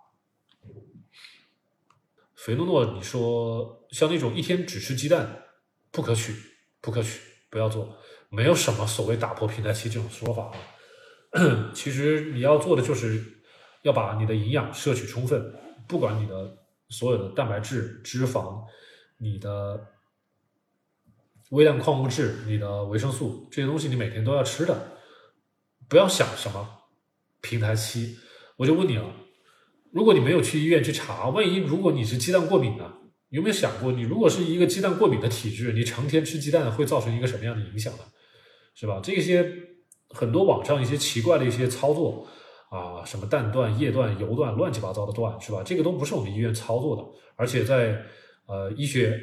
[2.44, 5.44] 肥诺诺，你说像那种一天只吃鸡蛋，
[5.92, 6.34] 不可取，
[6.82, 7.98] 不可取，不要做，
[8.30, 10.52] 没有什么所谓打破平台期这种说法
[11.32, 11.72] 啊。
[11.76, 13.24] 其实你要做的就是
[13.84, 15.54] 要把你的营养摄取充分，
[15.88, 16.58] 不管你的
[16.90, 18.64] 所有的蛋白质、脂肪，
[19.18, 19.88] 你的。
[21.50, 25.00] 微量矿物质、你的维生素这些东西，你每天都要吃的，
[25.88, 26.84] 不要想什么
[27.42, 28.20] 平台期。
[28.56, 29.12] 我就问你了，
[29.92, 32.94] 如果你没有去医院去查，万一如果你是鸡蛋过敏呢？
[33.30, 38.00] 有没有想过，你如果是一个鸡蛋过敏的体质，你成天吃鸡蛋会造成一个什么样的影响呢？
[38.76, 39.00] 是吧？
[39.04, 39.52] 这些
[40.10, 42.28] 很多网上一些奇怪的一些操作
[42.70, 45.62] 啊，什么蛋断、液断、油断，乱七八糟的断，是吧？
[45.64, 47.04] 这个都不是我们医院操作的，
[47.36, 48.02] 而且在
[48.48, 49.20] 呃医学。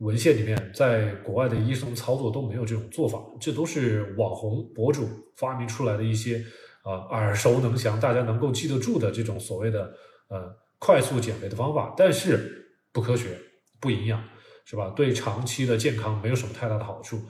[0.00, 5.06] 文献里面，在国外的医生操作都没有这种做法，这都是网红博主
[5.36, 6.42] 发明出来的一些
[6.82, 9.92] 啊耳熟能详、大家能够记得住的这种所谓的
[10.30, 13.38] 呃快速减肥的方法，但是不科学、
[13.78, 14.24] 不营养，
[14.64, 14.88] 是吧？
[14.96, 17.20] 对长期的健康没有什么太大的好处。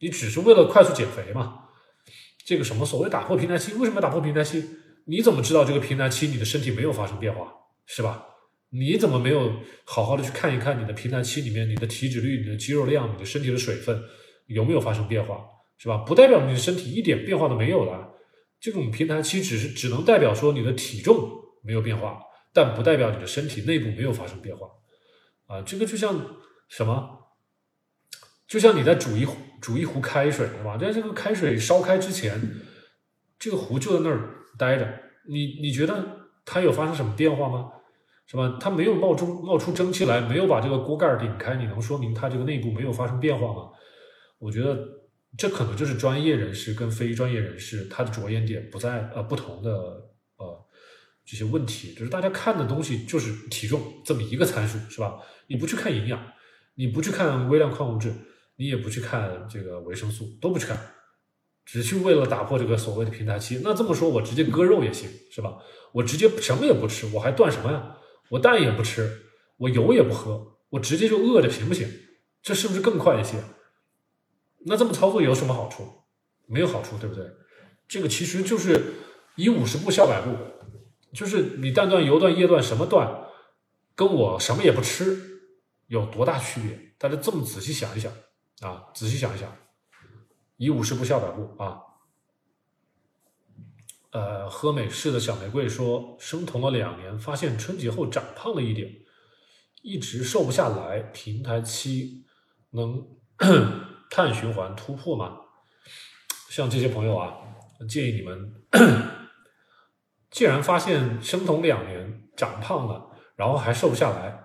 [0.00, 1.66] 你只是为了快速减肥嘛？
[2.44, 3.74] 这个什么所谓打破平台期？
[3.74, 4.64] 为什么要打破平台期？
[5.06, 7.52] 你怎么知道这个平台期你的身体没有发生变化，
[7.86, 8.26] 是吧？
[8.70, 9.52] 你怎么没有
[9.84, 14.02] 好好的去看一看你的平台期里面你的体脂率、你的肌肉量、你的身体的水分
[14.46, 15.42] 有没有发生变化，
[15.78, 15.98] 是吧？
[15.98, 18.14] 不代表你的身体一点变化都没有了。
[18.60, 21.30] 这种平台期只是只能代表说你的体重
[21.62, 22.20] 没有变化，
[22.52, 24.68] 但不代表你的身体内部没有发生变化。
[25.46, 26.36] 啊，这个就像
[26.68, 27.18] 什么？
[28.46, 29.26] 就像你在煮一
[29.60, 30.76] 煮一壶开水，是吧？
[30.76, 32.40] 在这个开水烧开之前，
[33.38, 34.88] 这个壶就在那儿待着，
[35.28, 37.72] 你你觉得它有发生什么变化吗？
[38.26, 38.58] 是吧？
[38.60, 43.70] 它没有冒出冒出蒸汽来，没有把这个锅盖顶开，你能说明它这个内部没有发生变化吗？
[44.38, 44.78] 我觉得
[45.36, 49.70] 这可能就是专业人士跟非专业人士他的着眼点不在呃不同的
[51.30, 55.18] 这些问题，就是大家看的东西就是体重这么一个参数，是吧？
[55.46, 56.18] 你不去看营养，
[56.76, 58.10] 你不去看微量矿物质，
[58.56, 60.80] 你也不去看这个维生素，都不去看，
[61.66, 63.60] 只去为了打破这个所谓的平台期。
[63.62, 65.58] 那这么说，我直接割肉也行，是吧？
[65.92, 67.98] 我直接什么也不吃，我还断什么呀？
[68.30, 69.26] 我蛋也不吃，
[69.58, 71.86] 我油也不喝，我直接就饿着行不行？
[72.42, 73.36] 这是不是更快一些？
[74.64, 75.86] 那这么操作有什么好处？
[76.46, 77.26] 没有好处，对不对？
[77.86, 78.94] 这个其实就是
[79.36, 80.34] 以五十步笑百步，
[81.12, 83.26] 就是你蛋断、油断、液断什么断，
[83.94, 85.40] 跟我什么也不吃
[85.86, 86.94] 有多大区别？
[86.98, 88.12] 大家这么仔细想一想
[88.60, 89.50] 啊，仔细想一想，
[90.56, 91.78] 以五十步笑百步啊。
[94.10, 98.90] 呃，喝美式的小玫瑰说，生酮了两年，发现春节后长胖了一点，
[99.82, 101.00] 一直瘦不下来。
[101.12, 102.24] 平台期
[102.70, 103.06] 能
[104.10, 105.38] 碳循环突破吗？
[106.48, 107.34] 像这些朋友啊，
[107.88, 108.64] 建议你们，
[110.30, 114.38] 既然发现生酮两年长胖了，然后还瘦不下来，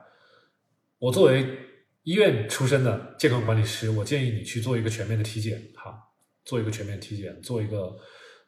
[1.00, 1.46] 我作为
[2.04, 5.98] 医院出身的健康管理师，我建议你去做一个全面的体检，哈，
[6.46, 7.96] 做一个全面体检，做一个。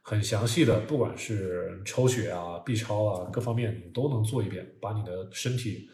[0.07, 5.89] 很详细的，不管是抽血啊、B 超啊，各方面你都能做一遍，把你的身体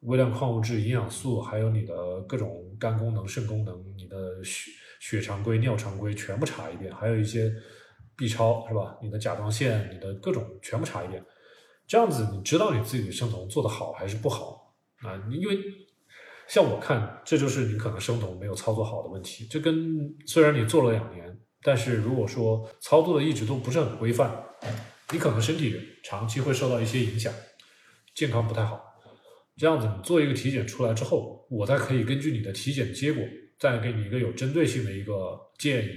[0.00, 4.70] 微量矿物质、营养素，还有你的各种肝功能、肾功能、你的血
[5.00, 7.50] 血常规、尿常规全部查一遍，还有一些
[8.16, 8.96] B 超是吧？
[9.02, 11.24] 你的甲状腺、你的各种全部查一遍，
[11.86, 15.14] 这样子你知道你自己的生酮做的好还是不好啊？
[15.30, 15.58] 因为
[16.48, 19.46] 像我看，这就是你可能生酮没有操作好的问题。
[19.50, 21.24] 这跟虽然你做了两年。
[21.62, 24.30] 但是如果说操作的一直都不是很规范，
[25.10, 27.32] 你可能身体长期会受到一些影响，
[28.14, 28.80] 健康不太好。
[29.56, 33.24] 这样子，你做一个体检出来之后，我再可以根据你的体检结果，
[33.58, 35.88] 再给你一个有针对性的一个建议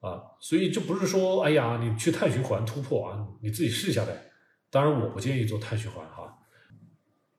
[0.00, 0.20] 啊。
[0.40, 4.30] 所以这不是说，哎呀，你去碳循环突破啊，你自己试一下呗。
[4.70, 6.34] 当然，我不建议做碳循环哈。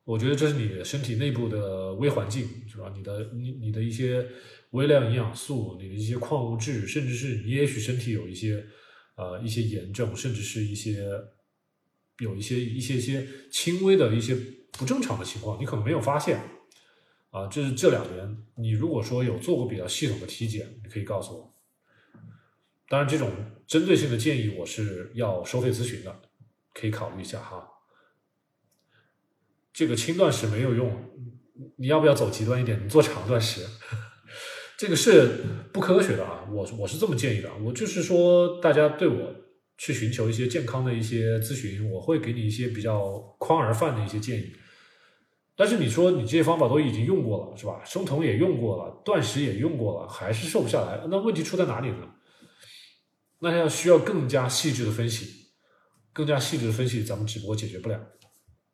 [0.04, 2.91] 我觉得这是你身体内部的微环境，是吧？
[2.95, 4.26] 你的你你的一些
[4.72, 8.65] 微量营养素、你的一些矿物质，甚至是你也许身体有一些
[9.15, 11.08] 呃一些炎症，甚至是一些
[12.17, 14.36] 有一些一些一些轻微的一些
[14.72, 16.41] 不正常的情况，你可能没有发现
[17.30, 17.45] 啊。
[17.45, 21.49] 这是这两年你如果说有做过比较系统的体检，你可以告诉我。
[22.89, 23.32] 当然，这种
[23.67, 26.21] 针对性的建议我是要收费咨询的，
[26.73, 27.65] 可以考虑一下哈。
[29.71, 30.91] 这个轻断食没有用，
[31.78, 32.84] 你要不要走极端一点？
[32.84, 33.63] 你做长断食，
[34.75, 36.43] 这个是不科学的啊！
[36.52, 39.36] 我我是这么建议的，我就是说，大家对我
[39.78, 44.52] 去寻求一些健康的一些咨询，我会给你一些比较宽而泛的一些建议。
[45.56, 47.82] 但是你说你这些方法都已经用过了，是吧？
[47.86, 52.15] 生酮也用过了，断食也用过了，还是瘦不下来，那问题出在哪里呢？
[53.39, 55.47] 那要需要更加细致的分析，
[56.12, 57.99] 更加细致的分析，咱们直播解决不了。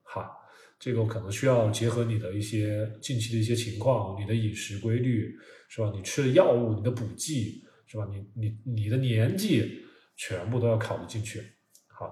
[0.01, 0.31] 哈，
[0.79, 5.35] 这个可能需要结合你的一些近期的一些情况，你的饮食规律，
[5.69, 5.91] 是吧？
[5.93, 8.07] 你吃的药物，你的补剂，是吧？
[8.09, 11.43] 你你你的年纪，全部都要考虑进去。
[11.87, 12.11] 好，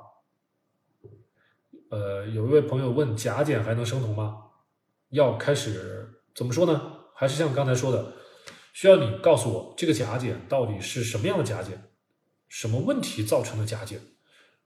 [1.90, 4.38] 呃，有一位朋友问，甲减还能生酮吗？
[5.10, 7.00] 要开始怎么说呢？
[7.16, 8.14] 还是像刚才说的，
[8.74, 11.90] 需要你告诉我这个甲减到底是什么样的甲减？
[12.54, 14.00] 什么问题造成的甲减？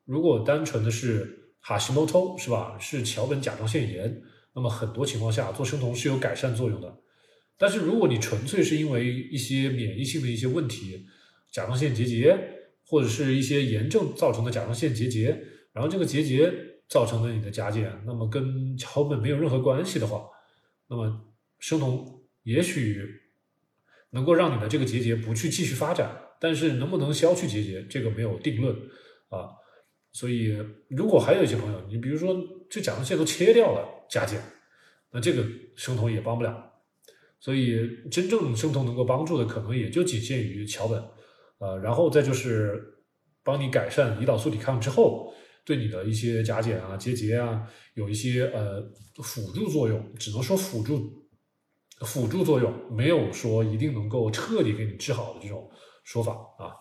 [0.04, 2.78] 如果单纯的是哈希莫托是吧？
[2.78, 4.22] 是桥本甲状腺炎，
[4.54, 6.98] 那么很多情况下做生酮是有改善作用的。
[7.58, 11.06] 但是如果你纯粹是因为一些免疫性的一些问题，
[11.50, 12.38] 甲状腺结节
[12.86, 16.54] 或者是一些炎症造成的甲状腺结节，然后这个结节
[16.90, 20.26] 造成了你的甲减，那么跟桥本没有任何关系的话，
[20.90, 21.22] 那么
[21.60, 23.02] 生酮也许
[24.10, 26.27] 能够让你的这个结节不去继续发展。
[26.40, 28.76] 但是能不能消去结节，这个没有定论
[29.30, 29.50] 啊。
[30.14, 30.58] 所以，
[30.90, 32.36] 如果还有一些朋友，你比如说
[32.70, 34.42] 这甲状腺都切掉了，甲减，
[35.12, 35.46] 那这个
[35.76, 36.74] 生酮也帮不了。
[37.40, 41.04] 所以，真正生酮能够帮助的，可能也就仅限于桥本，
[41.60, 42.82] 呃，然后再就是
[43.44, 45.32] 帮你改善胰岛素抵抗之后，
[45.64, 48.82] 对你的一些甲减啊、结节啊，有一些呃
[49.22, 51.28] 辅助作用，只能说辅助
[52.00, 55.70] 辅助作用，没有说一定能够彻底给你治好的这种。
[56.08, 56.72] 说法啊，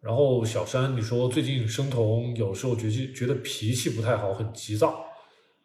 [0.00, 5.04] 然后小山，你说最近生酮有时候觉觉得脾气不太好，很急躁。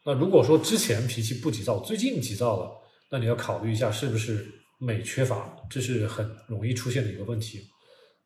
[0.03, 2.69] 那如果说之前脾气不急躁，最近急躁了，
[3.09, 4.45] 那你要考虑一下是不是
[4.79, 7.69] 镁缺乏，这是很容易出现的一个问题。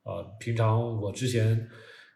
[0.01, 1.69] 啊，平常我之前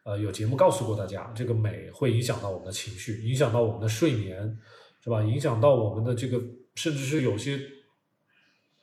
[0.04, 4.58] 呃有节目告诉过大家，这个镁会影响到我们的情绪，影响到我们的睡眠，
[5.04, 5.22] 是吧？
[5.22, 6.42] 影响到我们的这个，
[6.74, 7.60] 甚至是有些。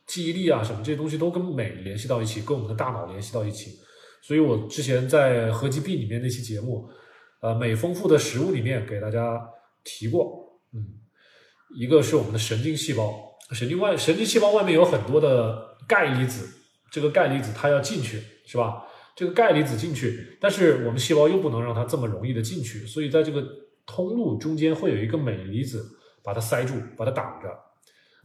[0.06, 3.78] 记忆力啊，什么这些东西都跟镁联系到一起，跟我们的大脑联系到一起。
[4.22, 6.88] 所以我之前在合集 B 里面那期节目，
[7.40, 9.40] 呃，镁丰富的食物里面给大家
[9.82, 10.84] 提过，嗯，
[11.76, 16.48] 一个是我们的神经细胞，神经外神经细胞外面有很多的钙离子，
[16.90, 18.84] 这个钙离子它要进去，是吧？
[19.16, 23.44] 这个钙离子进去，但是我们细胞又不能让它这么容易的进去，所以在这个
[23.84, 25.84] 通路中间会有一个镁离子
[26.22, 27.48] 把它塞住，把它挡着。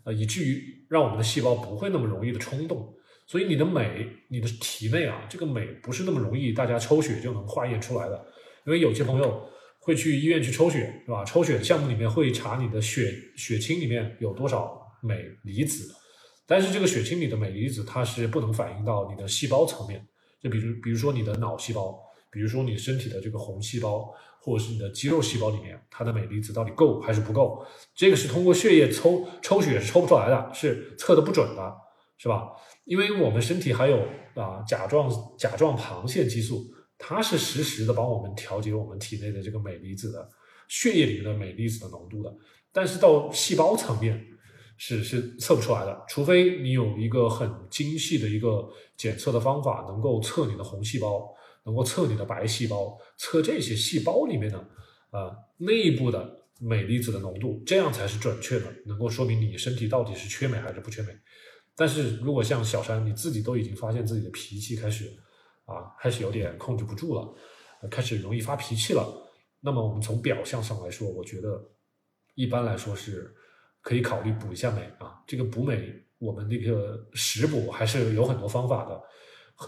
[0.07, 8.25] 呃，以至于让我们的细胞不会那么容易的冲动，所以你的镁，你的体内啊，这个镁不是那么容易大家抽血就能化验出来的，
[8.65, 9.45] 因为有些朋友
[9.79, 11.25] 会去医院去抽血，是吧？
[11.25, 15.93] 抽血的项目里面会查你的血血清里面有多少镁离子，
[16.45, 20.07] 但是这个血清里的镁离子它是不能反映到你的细胞层面，
[20.41, 21.99] 就比如比如说你的脑细胞，
[22.31, 24.09] 比如说你身体的这个红细胞。
[24.41, 27.65] 或者是你的肌肉细胞里面，它的镁离子到底够还是不够？
[27.93, 31.75] 这个是通过血液抽抽血是抽不出来的，是测的不准的，
[32.17, 32.49] 是吧？
[32.85, 33.99] 因为我们身体还有
[34.35, 36.65] 啊甲状甲状旁腺激素，
[36.97, 40.29] 它是实时的帮我们调节我们体内的这个镁离子的
[40.69, 42.33] 血液里面的镁离子的浓度的。
[42.71, 44.25] 但是到细胞层面
[44.77, 51.27] 是是测不出来的，除非你有一个很精细的一个检测的方法，能够测你的红细胞。
[51.67, 54.57] 能够测你的白细胞，测这些细胞里面的
[55.11, 61.13] 啊内部的镁离子的浓度，这样才是准确的，能够说明你身体到底是缺镁还是不缺镁。
[61.75, 65.13] 但是如果像小山你自己都已经发现自己的脾气开始
[65.65, 67.35] 啊开始有点控制不住了，
[67.91, 71.61] 开始容易发脾气了，那么我们从表象上来说，我觉得
[72.35, 73.35] 一般来说是
[73.81, 75.21] 可以考虑补一下镁啊。
[75.27, 79.03] 这个补镁，我们那个食补还是有很多方法的。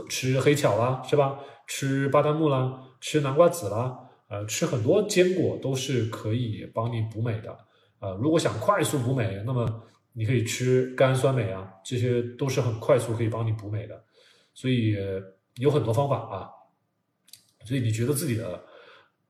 [0.10, 1.40] 吃黑巧啦，是吧？
[1.68, 3.98] 吃巴旦木啦，吃南瓜子啦，
[4.28, 7.58] 呃，吃很多坚果都是可以帮你补镁的。
[8.00, 14.04] 呃，如果想快速补镁，那么你可以吃甘氨酸镁啊，这些都是很快速可以帮你补镁的。
[14.54, 14.96] 所以
[15.58, 16.50] 有很多方法啊。
[17.66, 18.64] 所以你觉得自己的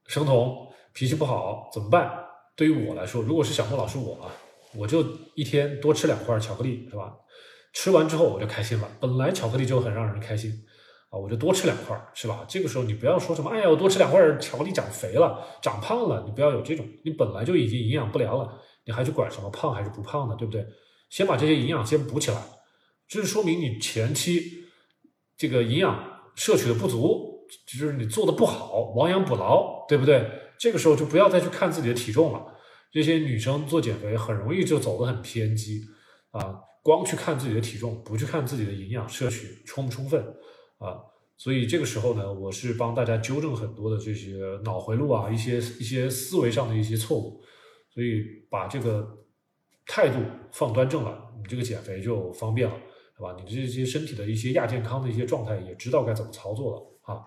[0.06, 2.12] 生酮脾气不好怎么办？
[2.56, 4.32] 对于我来说，如果是小莫老师我啊，
[4.76, 5.04] 我就
[5.36, 7.16] 一天多吃两块巧克力，是吧？
[7.74, 8.90] 吃完之后我就开心了。
[9.00, 10.52] 本来巧克力就很让人开心
[11.10, 12.46] 啊，我就多吃两块，是吧？
[12.48, 20.36] 这个时候你不要说什么，哎呀，我多吃两块巧克力长肥了、长胖了，你不要有这种，你本来就已经营养不良了，你还去管什么胖还是不胖呢？
[20.38, 20.66] 对不对？
[21.10, 22.38] 先把这些营养先补起来，
[23.08, 24.66] 这是说明你前期
[25.36, 30.30] 这个营养摄取的不足，就是你做的不好，亡羊补牢，对不对？
[30.60, 32.46] 这个时候就不要再去看自己的体重了。
[32.92, 35.82] 这些女生做减肥很容易就走得很偏激
[36.32, 40.22] 啊，光去看自己的体重，不去看自己的营养摄取充不充分
[40.78, 41.00] 啊。
[41.38, 47.42] 所以这个时候呢，我是帮大家纠正很多的这些脑回路啊，一些一些思维上的一些错误。
[47.94, 49.18] 所以把这个
[49.86, 50.20] 态度
[50.52, 52.76] 放端正了，你这个减肥就方便了，
[53.16, 53.36] 是吧？
[53.38, 57.24] 你这些身体的一些亚健康的一些状态也知道该怎么操作了啊。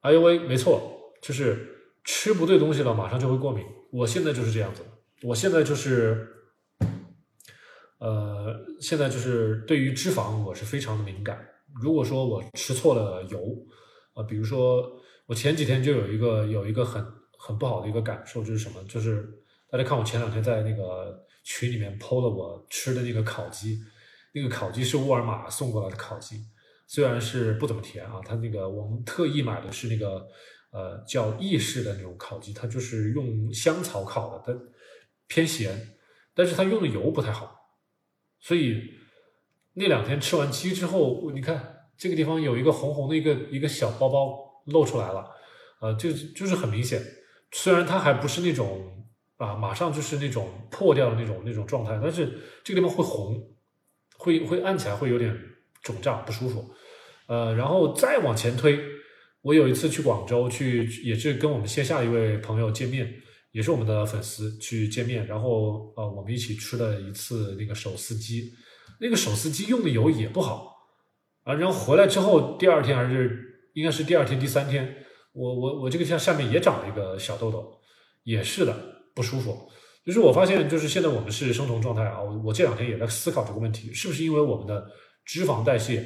[0.00, 1.72] 哎呦喂，没错，就是。
[2.08, 3.66] 吃不对东西了，马上就会过敏。
[3.90, 4.80] 我现在就是这样子，
[5.24, 6.35] 我现在就是，
[7.98, 11.38] 呃，现在就是对于脂肪我是非常的敏感。
[11.80, 13.56] 如果说我吃错了油，
[14.14, 14.90] 啊，比如说
[15.26, 17.04] 我前几天就有一个有一个很
[17.38, 18.82] 很不好的一个感受，就是什么？
[18.84, 19.28] 就是
[19.70, 23.78] 大家看我前两天在那个群里面 PO 了我吃的那个烤鸡，
[24.32, 26.44] 那个烤鸡是沃尔玛送过来的烤鸡，
[26.86, 30.26] 虽然是不怎么甜啊，它那个我们特意买的是那个。
[30.72, 34.60] 呃，叫意式的那种烤鸡，它就是用香草烤的，它
[35.26, 35.96] 偏咸，
[36.34, 37.55] 但是它用的油不太好，
[38.46, 38.80] 所以
[39.72, 45.28] 那两天吃完鸡之后，你看这个地方有一个红红的一个一个小包包露出来了，
[45.80, 47.02] 呃，就就是很明显，
[47.50, 49.04] 虽然它还不是那种
[49.36, 53.50] 啊，马上就是那种破掉的那种那种状态，但是这个地方会红，
[54.16, 55.36] 会会按起来会有点
[55.82, 56.70] 肿胀不舒服，
[57.26, 58.78] 呃，然后再往前推。
[59.42, 63.12] 我有一次去广州，去也是跟我们线下一位朋友见面，
[63.56, 68.52] 也是我们的粉丝去见面，然后呃，我们一起吃了一次那个手撕鸡，
[69.00, 70.76] 那个手撕鸡用的油也不好
[71.42, 74.94] 啊，然后回来之后第二天还是应该是第二天第三天，
[75.32, 77.80] 我我我这个像下面也长了一个小痘痘，
[78.24, 78.76] 也是的
[79.14, 79.66] 不舒服，
[80.04, 84.86] 就是我发现就是现在我们是生酮状态啊，我我这两天也在思考这个问题，是不是因为我们的
[85.24, 86.04] 脂肪代谢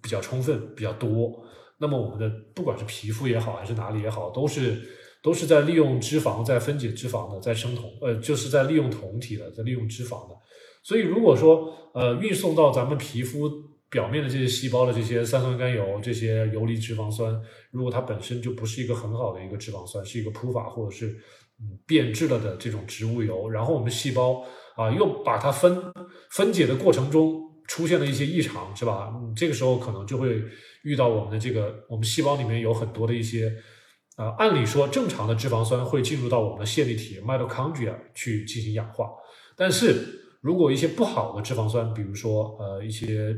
[0.00, 1.44] 比较充分比较多。
[1.78, 4.80] 那么我们的不管是皮肤也好，还是哪里也好，都是
[5.22, 10.34] 都是在利用脂肪在分解脂肪的，在生酮，呃，就是在利用酮体的，在利用脂肪的。
[10.82, 13.48] 所以如果说呃运送到咱们皮肤
[13.88, 21.06] 表面的这些细胞的这些三酸甘油、这些游离脂肪酸，如果它本身就不是一个很好的一个脂肪酸，是一个普法或者是
[21.60, 25.80] 嗯变质了的这种植物油，然后我们细胞啊又把它分
[26.32, 27.40] 分解的过程中。
[27.68, 29.14] 出现了一些异常，是吧？
[29.34, 30.42] 这个时候可能就会
[30.82, 33.50] 遇到我们的这个，我们细胞里面有很多的一些，
[34.22, 39.10] 呃，按理说正常的脂肪酸会进入到我们的线粒体 mitochondria 去进行氧化，
[39.56, 43.34] 但是如果一些不好的脂肪酸，比如说呃一些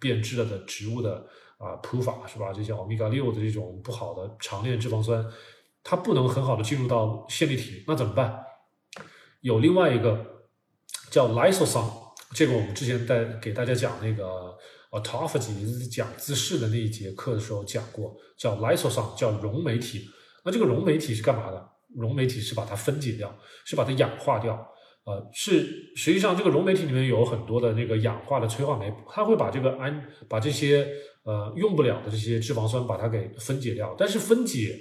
[0.00, 1.22] 变质了的植物的
[1.58, 2.50] 啊普法，是吧？
[2.50, 5.22] 这些欧米伽六的这种不好的长链脂肪酸，
[5.84, 8.42] 它不能很好的进入到线粒体，那怎么办？
[9.42, 10.48] 有另外一个
[11.10, 11.92] 叫 lysosome，。
[12.32, 14.56] 这个我们之前在给大家讲那个
[14.92, 20.08] autophagy 讲姿势的那一节课的时候讲过，叫 lysosome，叫溶酶体。
[20.44, 21.68] 那这个溶酶体是干嘛的？
[21.96, 24.54] 溶酶体是把它分解掉，是把它氧化掉。
[25.04, 30.86] 呃，是实际上这个溶酶体里面有很多的那个氧化的催化酶，它会把这个氨把这些
[31.24, 33.94] 呃用不了的这些脂肪酸把它给分解掉。
[33.98, 34.78] 但是分解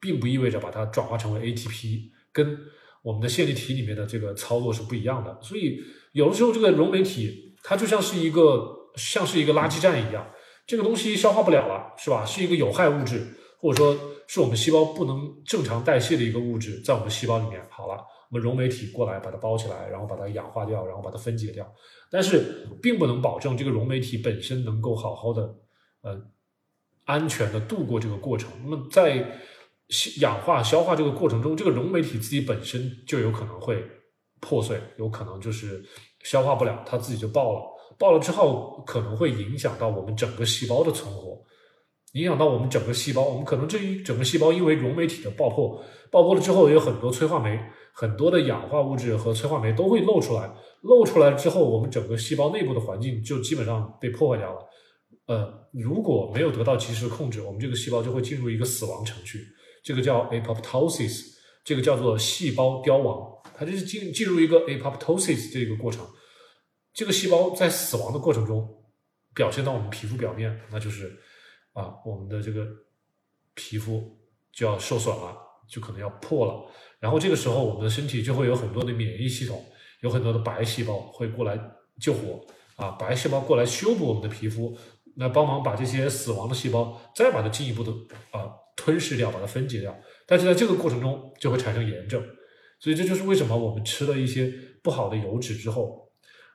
[0.00, 2.58] 并不意味着把它转化成为 ATP，跟
[3.02, 5.38] 我们的线粒体里面的这个操作是不一样的。
[5.42, 5.78] 所以。
[6.12, 10.30] 有的时候，这个溶酶体它就像是一个像是一个垃圾站一样，
[10.66, 12.22] 这个东西消化不了了，是吧？
[12.22, 13.96] 是一个有害物质，或者说
[14.26, 17.64] 是我们细胞不能正常代谢的一个物质，在我们细胞里面。
[17.70, 17.94] 好了，
[18.28, 21.72] 我们溶酶体过来把它包起来，然后把它氧化掉，然后把它分解掉。
[22.10, 25.54] 但是，并不能保证这个溶酶体本身能够好好的
[26.02, 26.20] 呃
[27.04, 28.50] 安全的度过这个过程。
[28.64, 29.40] 那么，在
[30.20, 33.82] 氧化消化这个过程中，这个溶酶体自己本身就有可能会。
[34.44, 35.80] 破碎有可能就是
[36.24, 37.62] 消化不了，它自己就爆了。
[37.96, 41.40] 爆了之后，可能会影响到我们整个细胞的存活，
[42.12, 43.22] 影响到我们整个细胞。
[43.22, 47.58] 我们可能这一整个细胞因为溶酶体的爆破，爆破了之后，有很多催化酶、
[47.92, 50.50] 很多的氧化物质和催化酶都会漏出来。
[50.82, 54.60] 漏出来之后，我们整个细胞内部的环境就基本上被破坏掉了。
[55.26, 59.46] 呃，如果没有得到及时的控制，我们这个细胞就会进入一个死亡程序，
[59.84, 61.26] 这个叫 apoptosis，
[61.64, 63.30] 这个叫做细胞凋亡。
[63.54, 66.04] 它就是进进入一个 apoptosis 这个过程，
[66.92, 68.68] 这个细胞在死亡的过程中
[69.34, 71.16] 表现到我们皮肤表面，那就是
[71.72, 72.66] 啊，我们的这个
[73.54, 74.18] 皮肤
[74.52, 75.36] 就要受损了，
[75.68, 76.64] 就可能要破了。
[77.00, 79.64] 然后这个时候，我们的身体就会有很多的免疫系统，
[80.00, 81.58] 有很多的白细胞会过来
[82.00, 82.40] 救火
[82.76, 84.76] 啊白细胞过来修补我们的皮肤，
[85.16, 87.90] 来帮忙把这些死亡的细胞再把它进一步的
[88.30, 89.94] 啊吞噬掉，把它分解掉。
[90.26, 92.22] 但是在这个过程中就会产生炎症，
[92.78, 94.52] 所以这就是为什么我们吃了一些
[94.82, 96.08] 不好的油脂之后，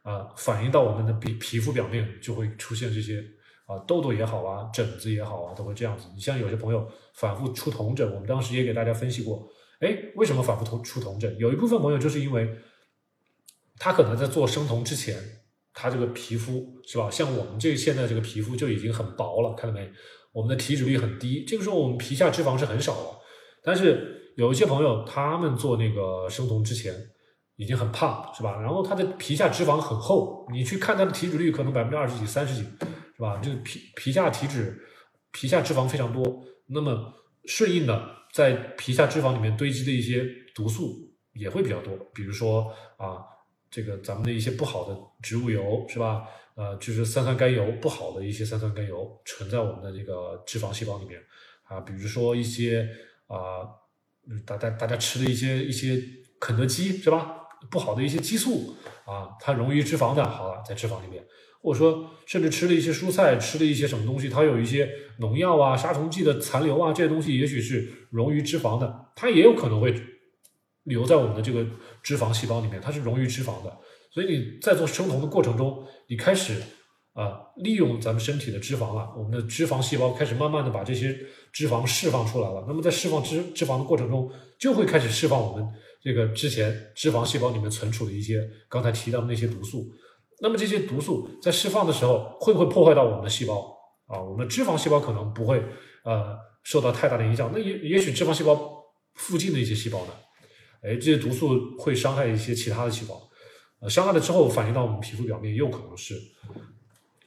[0.03, 3.23] 啊反映到我们的皮皮肤表面就会出现这些
[3.67, 6.07] 啊痘痘也好啊，疹子也好啊，都会这样子。
[6.15, 9.47] 你像有些朋友反复出红疹，我们当时也给大家分析过，
[9.81, 11.37] 哎，为什么反复出出红疹？
[11.37, 12.49] 有一部分朋友就是因为
[13.77, 15.15] 他可能在做生酮之前，
[15.73, 17.11] 他这个皮肤是吧？
[17.11, 19.87] 像我们这现在这个皮肤就已经很薄了，看到没？
[20.31, 23.09] 我们的体脂率很低，这个时候我们皮下脂肪是很少的。
[23.63, 26.93] 但是有一些朋友，他们做那个生酮之前
[27.55, 28.61] 已经很胖，是吧？
[28.61, 32.63] 然后他的皮下脂肪很厚，你去看他的体脂率可能百分之二十几、三十几，
[33.17, 33.41] 是吧？
[33.43, 34.87] 这个皮皮下体脂、
[35.31, 37.13] 皮下脂肪非常多，那么
[37.45, 40.23] 顺应的在皮下脂肪里面堆积的一些
[40.55, 43.25] 毒素也会比较多，比如说啊，
[43.69, 46.23] 这个咱们的一些不好的植物油，是吧？
[46.55, 51.21] 呃，就是三酸甘油不好的一些三酸甘油存在我们的这个脂肪细胞里面
[51.63, 52.87] 啊，比如说一些。
[53.27, 53.67] 啊，
[54.45, 56.01] 大大大家吃的一些一些
[56.39, 57.41] 肯德基是吧？
[57.69, 58.73] 不好的一些激素
[59.05, 61.21] 啊，它溶于脂肪的，好了，在脂肪里面，
[61.67, 64.89] 或者说甚至吃了一些蔬菜，吃了一些什么东西，它有一些
[65.19, 69.93] 农药啊、杀虫剂的残留啊，这些东西也许是溶于脂肪的，它也有可能会
[70.83, 71.67] 留在我们的这个
[72.01, 73.77] 脂肪细胞里面，它是溶于脂肪的。
[74.09, 76.53] 所以你在做生酮的过程中，你开始
[77.11, 81.17] 啊利用咱们身体的脂肪了，我们的脂肪细胞开始慢慢的把这些。
[81.53, 85.67] 脂肪释放出来了，那么在释放脂脂肪的过程中，就会开始释放我们
[85.99, 89.87] 这个之前脂肪细胞里面存储的一些刚才提到的那些毒素。
[90.39, 93.75] 那么这些毒素在释放的时候，会不会破坏到我们的细胞
[94.07, 94.21] 啊？
[94.21, 95.63] 我们脂肪细胞可能不会
[96.03, 98.83] 呃受到太大的影响，那也也许脂肪细胞
[99.15, 100.13] 附近的一些细胞呢？
[100.83, 103.29] 哎，这些毒素会伤害一些其他的细胞，
[103.79, 106.13] 呃，伤害了之后反映到我们皮肤表面，又可能是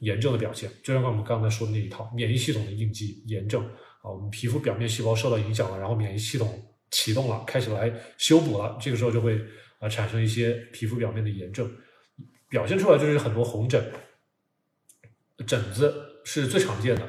[0.00, 0.70] 炎症的表现。
[0.84, 3.64] 就像我们刚才说的那一套免疫系统的应激炎症。
[4.02, 6.48] 啊，我们皮肤表面细胞受到影响了，然后免疫系统
[6.90, 9.38] 启动了，开始来修补了，这个时候就会
[9.78, 11.70] 啊产生一些皮肤表面的炎症，
[12.50, 13.82] 表现出来就是很多红疹，
[15.46, 15.94] 疹子
[16.24, 17.02] 是最常见的。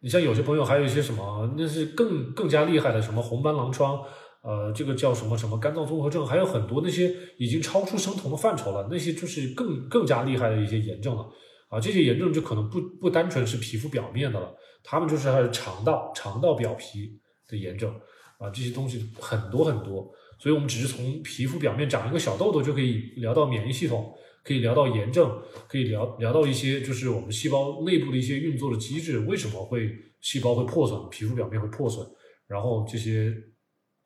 [0.00, 4.00] 你像有些朋友还有一些什么，那是更更加厉害的，什么红斑狼疮，
[4.42, 11.28] 呃，这个叫什么什么肝脏综合症，还有很多那些已经超出生酮的范畴了，那些就是更更加厉害的一些炎症了。
[11.68, 14.54] 啊，这些炎症就可能不不单纯是皮肤表面的了。
[14.84, 17.18] 他们就是还是肠道、肠道表皮
[17.48, 17.90] 的炎症
[18.38, 24.14] 啊，这些东西很多很多，所以我们只是从皮肤表面长一个小痘痘就可以聊到免疫系统，
[24.44, 29.90] 可以聊到炎症，可以聊聊到一些就是我们细胞内部的一些运作的机制，为什么会
[30.20, 32.06] 细胞会破损，皮肤表面会破损，
[32.46, 33.34] 然后这些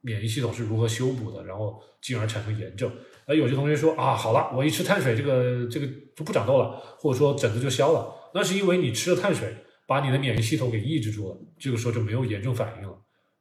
[0.01, 2.91] 免疫系统是如何修补的，然后进而产生炎症。
[3.26, 5.86] 而有些同学说啊，好了，我一吃碳水，这个这个
[6.16, 9.55] 就不长痘了，或者说疹子就消了，那是因为你吃了碳水。
[9.89, 12.95] 把你的免疫系统给抑制住了，这个时候就没有炎症反应了，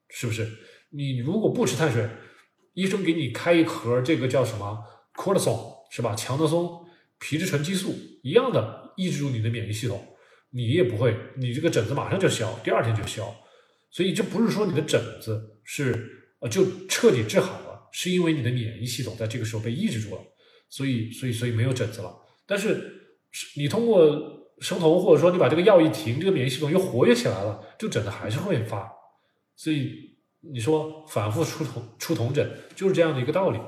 [0.07, 0.47] 是不是？
[0.91, 2.07] 你如果不吃碳水，
[2.73, 4.81] 医生给你开一盒这个叫什么
[5.13, 6.15] cortisol 是吧？
[6.15, 6.86] 强德松、
[7.19, 10.05] 皮质醇激素一样的抑制住你的免疫系统，
[10.51, 13.35] 你也不会，你这个疹子马上就消，第二天就消。
[13.91, 20.21] 所以这不是说你的疹子是呃就彻底治好了，是因为你的免疫系统在这个时候被抑制住了，
[20.69, 22.15] 所以所以所以没有疹子了。
[22.45, 23.19] 但是
[23.55, 24.35] 你通过。
[24.59, 28.91] 生酮，或者说你把这个药一停，这个免疫系统又活跃起来了，就疹子还是会发。
[29.55, 29.93] 所以
[30.51, 33.59] 你说反复出酮出酮疹就是这样的一个道理。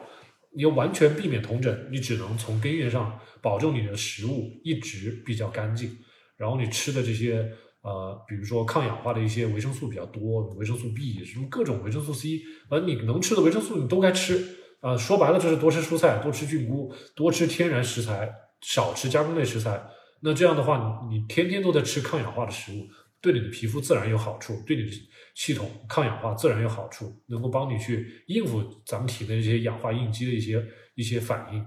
[0.60, 5.98] 你要完全避免酮疹，你只能从根源上保证你的食物一直比较干净，
[6.36, 7.50] 然后你吃的这些
[7.82, 14.98] 呃，比如说抗氧化的一些维生素比较多，维生素 B 什么各种维生素 C，而你能吃的维生素你都该吃啊。
[14.98, 18.30] 说白了就是多吃蔬菜，多吃菌菇，多吃天然食材，
[18.60, 19.82] 少吃加工类食材。
[20.20, 22.90] 那这样的话，你你天天都在吃抗氧化的食物，
[23.22, 24.92] 对你的皮肤自然有好处，对你的
[25.36, 30.66] 系统抗氧化自然有好处，能够帮你去应付咱们体内这些氧化应激的一些
[30.96, 31.62] 一些反应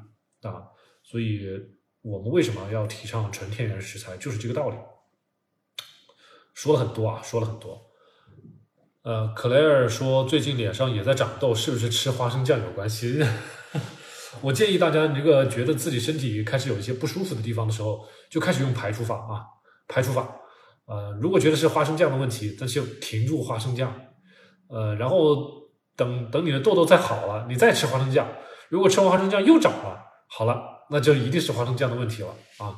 [0.51, 0.63] 啊。
[1.03, 1.47] 所以，
[2.01, 4.77] 我们为什么要提倡纯天然食材，就是这个道理。
[6.55, 7.91] 说了很多啊，说了很多。
[9.03, 13.21] 呃，克莱尔说最近脸上也在长痘，是不是吃花生酱有关系？
[14.43, 19.45] 我建议大家，你这个觉得自己身体开始有一些不舒服的地方的时候，就开始用排除法啊，
[19.89, 20.37] 排除法。
[20.93, 23.91] 呃，如果觉得是花生酱的问题，那就停住花生酱。
[24.69, 25.37] 呃，然后
[25.97, 28.29] 等等你的痘痘再好了，你再吃花生酱。
[28.69, 32.29] 如果吃完花生酱又长了，好了，那就一定是花生酱的问题了
[32.59, 32.77] 啊。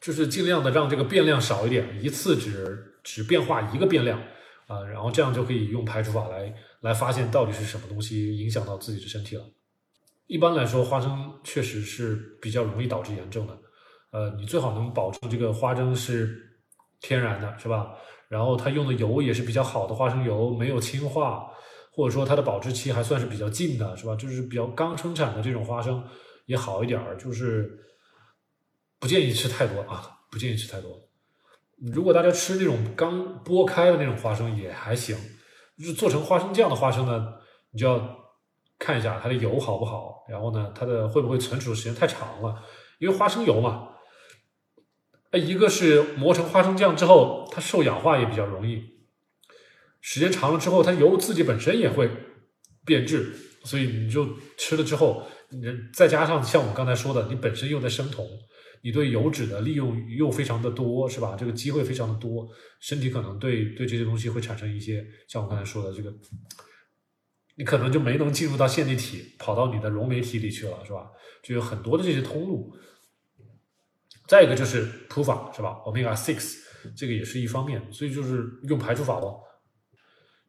[0.00, 4.20] 就是尽量的让这个变量少一点，一次只只变化一个变量
[4.68, 9.42] 啊，然后这样就可以用排除法来来发现到底是什么东西影响到自己的身体了。
[10.28, 13.58] 一般来说，花生确实是比较容易导致炎症的，
[14.12, 16.47] 呃，你最好能保证这个花生是
[17.00, 17.94] 天然的，是吧？
[18.28, 21.48] 然后它用的油也是比较好的花生油，没有氢化，
[21.92, 24.14] 或者说它的保质期还算是比较近的，是吧？
[24.16, 26.04] 就是比较刚生产的这种花生
[26.46, 27.78] 也好一点儿，就是
[28.98, 30.90] 不建议吃太多啊，不建议吃太多。
[31.92, 35.16] 如果大家吃那种刚剥开的那种花生也还行，
[35.78, 37.32] 就是做成花生酱的花生呢，
[37.70, 38.16] 你就要
[38.78, 42.62] 看一下它的油好不好，然后呢，它的会不会存储时间太长了，
[42.98, 43.87] 因为花生油嘛。
[45.30, 48.82] 哎，一个是磨成花生酱之后，它受氧化也比较容易，
[50.00, 52.08] 时间长了之后，它油自己本身也会
[52.86, 54.26] 变质，所以你就
[54.56, 55.62] 吃了之后，你
[55.92, 58.26] 再加上像我刚才说的，你本身又在生酮，
[58.80, 61.36] 你对油脂的利用又非常的多，是吧？
[61.38, 62.48] 这个机会非常的多，
[62.80, 66.10] 身体可能对对这些东西会产生一些，像我刚才说的这个，
[67.58, 71.10] 你可能就没能进入到线粒体，跑到你的溶酶体里去了，是吧？
[71.42, 72.74] 就有很多的这些通路。
[74.28, 76.58] 再一个就是普法是吧？omega six
[76.94, 79.42] 这个也是一方面，所以就是用排除法咯。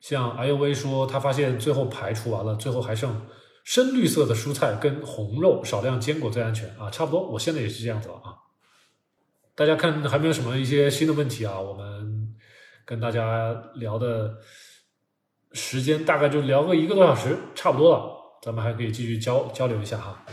[0.01, 3.25] 像 I O V 说，他发现最后排除完了，最后还剩
[3.63, 7.25] 深绿色的蔬菜跟红肉，少量坚果最安全啊，差不多。
[7.29, 8.35] 我现在也是这样子了啊。
[9.55, 11.59] 大家看还没有什么一些新的问题啊？
[11.59, 12.35] 我们
[12.85, 14.37] 跟大家聊的
[15.53, 18.11] 时间大概就聊个一个多小时，差不多了，
[18.41, 20.25] 咱们还可以继续交交流一下哈。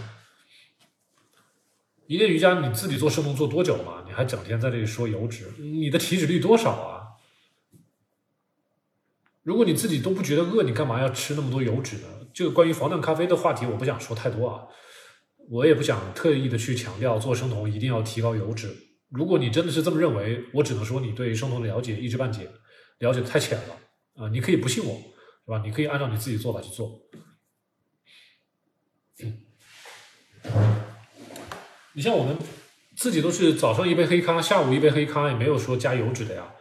[2.06, 4.04] 一练瑜伽，你自己做生酮做多久了？
[4.06, 7.02] 你还整天在这里说油脂，你的体脂率多少啊？
[9.42, 12.06] 如果你自己都不觉得饿，你干嘛要吃那么多油脂呢？
[12.32, 14.66] 这个关于防弹咖啡的话题，我不想说太多啊。
[15.48, 18.76] 我也不想特意的去强调做生酮一定要提高油脂。
[19.08, 22.50] 如果你真的是这么认为，我只能说你对生酮的了解一知半解，
[22.98, 23.78] 了解的太浅了
[24.16, 24.28] 啊！
[24.28, 24.96] 你可以不信我，
[25.44, 25.62] 是吧？
[25.64, 27.00] 你可以按照你自己做法去做。
[31.96, 32.36] 你像我们
[32.94, 36.52] 自己都是早上一杯黑咖，下午一杯黑咖，也没有说加油脂的呀，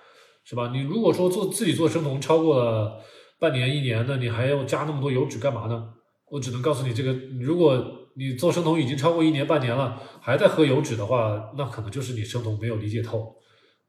[0.46, 0.72] 是吧？
[0.74, 3.02] 你如果说做自己做生酮超过了
[3.38, 5.90] 半年一年的，你还要加那么多油脂干嘛呢？
[6.32, 7.12] 我只能告诉你，这个
[7.42, 13.36] 如果你做生酮已经超过一年半年了，还在喝油脂的话，那可能就是你生酮没有理解透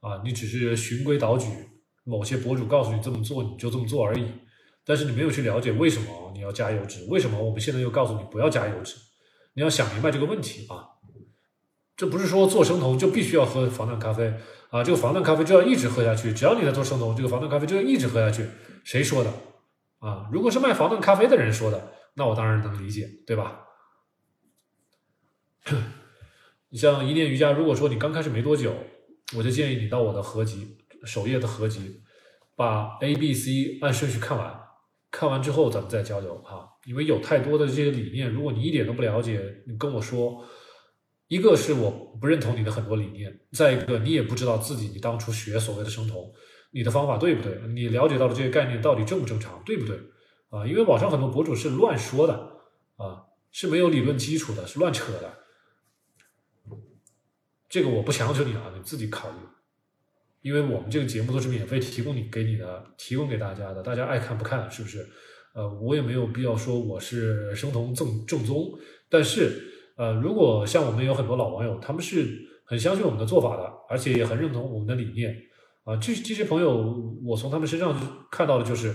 [0.00, 1.46] 啊，你只是循规蹈矩，
[2.02, 4.26] 某些博主告诉你这么做你就这么做而已，
[4.84, 8.96] 但是你没有去了解为什么你要加油脂，为什么我们现在又告诉你不要加油脂，
[9.54, 10.95] 你要想明白这个问题啊。
[11.96, 14.34] 这不是说做生酮就必须要喝防弹咖啡
[14.68, 16.30] 啊，这个防弹咖啡就要一直喝下去。
[16.32, 18.46] 只要你在做生酮，这个防弹咖啡就要一直喝下去。
[18.84, 19.32] 谁说的
[20.00, 20.28] 啊？
[20.30, 23.62] 如果是卖防弹咖啡的人说的，那我当然能理解，对吧？
[26.68, 28.74] 你像一念瑜伽，如果说你刚开始没多久，
[29.34, 32.02] 我就建议你到我的合集首页的合集，
[32.54, 34.54] 把 A、B、C 按顺序看完，
[35.10, 36.68] 看完之后咱们再交流哈。
[36.84, 40.44] 因为有太多的这些理念，如果你一点都不了解，你跟我说。
[41.28, 46.32] 一个是我不认同你的很多理念，再一个你也不知道自己你当初学所谓的生酮，
[46.70, 47.60] 你的方法对不对？
[47.74, 49.98] 你了解到的这些概念到底正不正常，对不对？
[50.50, 52.34] 啊，因为网上很多博主是乱说的，
[52.94, 55.34] 啊，是没有理论基础的，是乱扯的。
[57.68, 59.36] 这个我不强求你啊，你自己考虑。
[60.42, 65.04] 因为我们这个节目都是免费提供你给你的，提供给大家的，大家爱看不看是不是？
[65.54, 69.72] 呃，我也没有必要说我是生酮正正宗，但是。
[69.96, 75.34] 呃，如果像我们有很多老网友，他们是很相信我们的做法的，而且也很认同我们的理念
[75.84, 76.94] 啊，这这些朋友，
[77.24, 77.94] 我从他们身上
[78.30, 78.94] 看到的就是，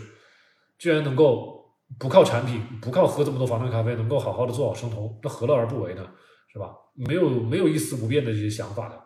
[0.78, 6.08] 居然能够不靠产品，不靠喝这么多防弹咖啡，能够好好的做好生酮，那何乐而不为呢？
[6.54, 6.76] 是吧？
[6.94, 9.02] 没有没有一丝不变的这些想法的。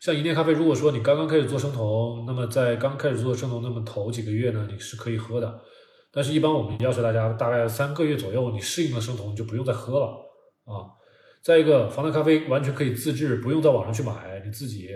[0.00, 5.60] 像一念咖啡，如果说你刚刚开始做生酮，那么在刚开始做生酮那么头几个月呢，你是可以喝的。
[6.12, 10.06] 但是，一般我们要求大家大概三个月左右，你适应了生酮，你就不用再喝了
[10.64, 10.90] 啊。
[11.40, 14.90] 再一个，防弹咖啡完全可以自制，不用在网上去买，你自己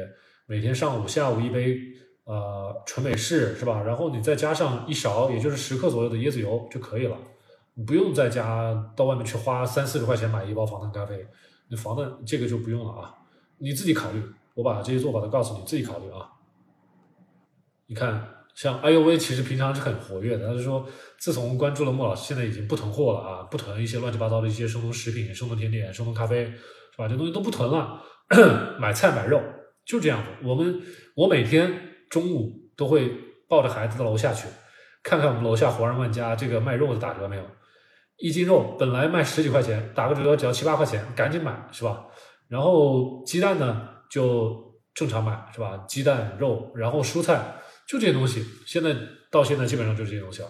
[0.46, 1.78] 每天上午、下午一杯，
[2.24, 3.80] 呃，纯美式是吧？
[3.82, 7.16] 然后你再加上一勺，也就是十克左右的椰子油就可以了，
[7.74, 11.24] 你不用再加到外面去花三四十块钱买一包防弹咖啡，
[11.68, 13.14] 你防弹这个就不用了啊，
[13.58, 14.20] 你自己考虑。
[14.54, 16.28] 我把这些做法都告诉你，自己考虑啊。
[17.86, 18.33] 你看。
[18.54, 20.86] 像 I U V 其实平常是很活跃的，他是说
[21.18, 27.08] 自从关注了莫老师，现在已经不囤货了啊，不囤一些乱七八糟的一些生酮食品、生酮甜点、生酮咖啡，是吧？
[27.08, 28.00] 这东西都不囤了，
[28.78, 29.42] 买菜买肉
[29.84, 30.30] 就这样子。
[30.44, 30.80] 我们
[31.16, 31.68] 我每天
[32.08, 33.10] 中午都会
[33.48, 34.46] 抱着孩子到楼下去，
[35.02, 37.42] 看看我们楼下华人万家这个卖肉的打折没有？
[38.18, 42.06] 一斤肉本来卖十几块钱，打个折只要七八块钱，赶紧买，是吧？
[42.46, 45.84] 然后鸡蛋呢就正常买，是吧？
[45.88, 47.56] 鸡蛋肉，然后蔬菜。
[47.86, 48.94] 就这些东西，现在
[49.30, 50.48] 到现在基本上就是这些东西了。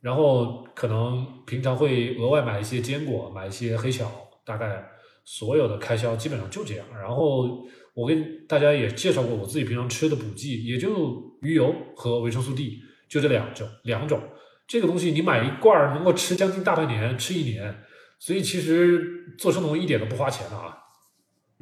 [0.00, 4.10] 然后可能平常会额外买一些坚果，买一些黑巧，
[4.44, 4.88] 大概
[5.24, 6.86] 所有的开销基本上就这样。
[6.92, 14.22] 然后我跟大家也介绍过我自己平常吃的补剂，也就鱼油和维生素 D，就这两种两种。
[14.68, 17.82] 这个东西你买一罐能够吃将近大半年，吃一年，
[18.20, 20.76] 所以其实做生酮一点都不花钱的啊。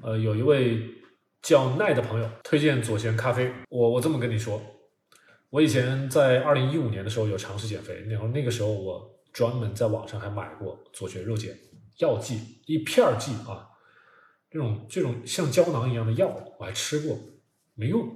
[0.02, 0.82] 呃，有一位
[1.46, 4.60] 叫奈的朋友推荐左旋咖啡，我我这么跟你说，
[5.48, 11.46] 我以前在二零一五年的时候有尝试减肥，然后那个时候我专门在网上还买过左旋肉碱
[11.98, 13.62] 药剂，一片剂啊，
[14.50, 16.26] 这种这种像胶囊一样的药
[16.58, 17.16] 我还吃过，
[17.76, 18.08] 没用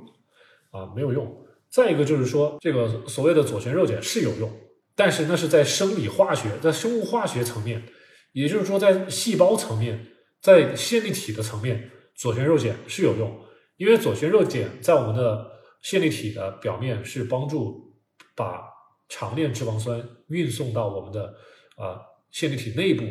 [0.72, 1.46] 啊，没有用。
[1.68, 4.50] 再一个就是说，这个所谓的左旋肉碱是有用，
[4.96, 7.84] 但是那是在生理化学、在生物化学层面，
[8.32, 10.08] 也就是说在细胞层面。
[10.42, 13.34] 在线粒体的层面，左旋肉碱是有用，
[13.78, 17.94] 因为左旋肉碱在我们的线粒体的表面是帮助
[18.36, 18.62] 把
[19.08, 21.34] 长链脂肪酸运送到我们的
[21.76, 21.98] 啊
[22.30, 23.06] 线粒体内部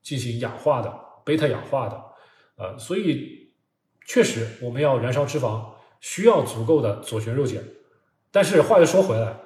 [0.00, 0.90] 进行氧化的
[1.26, 2.02] 贝塔氧化的，
[2.56, 3.52] 呃，所以
[4.06, 5.66] 确实我们要燃烧脂肪
[6.00, 7.62] 需要足够的左旋肉碱，
[8.30, 9.36] 但是话又说回来，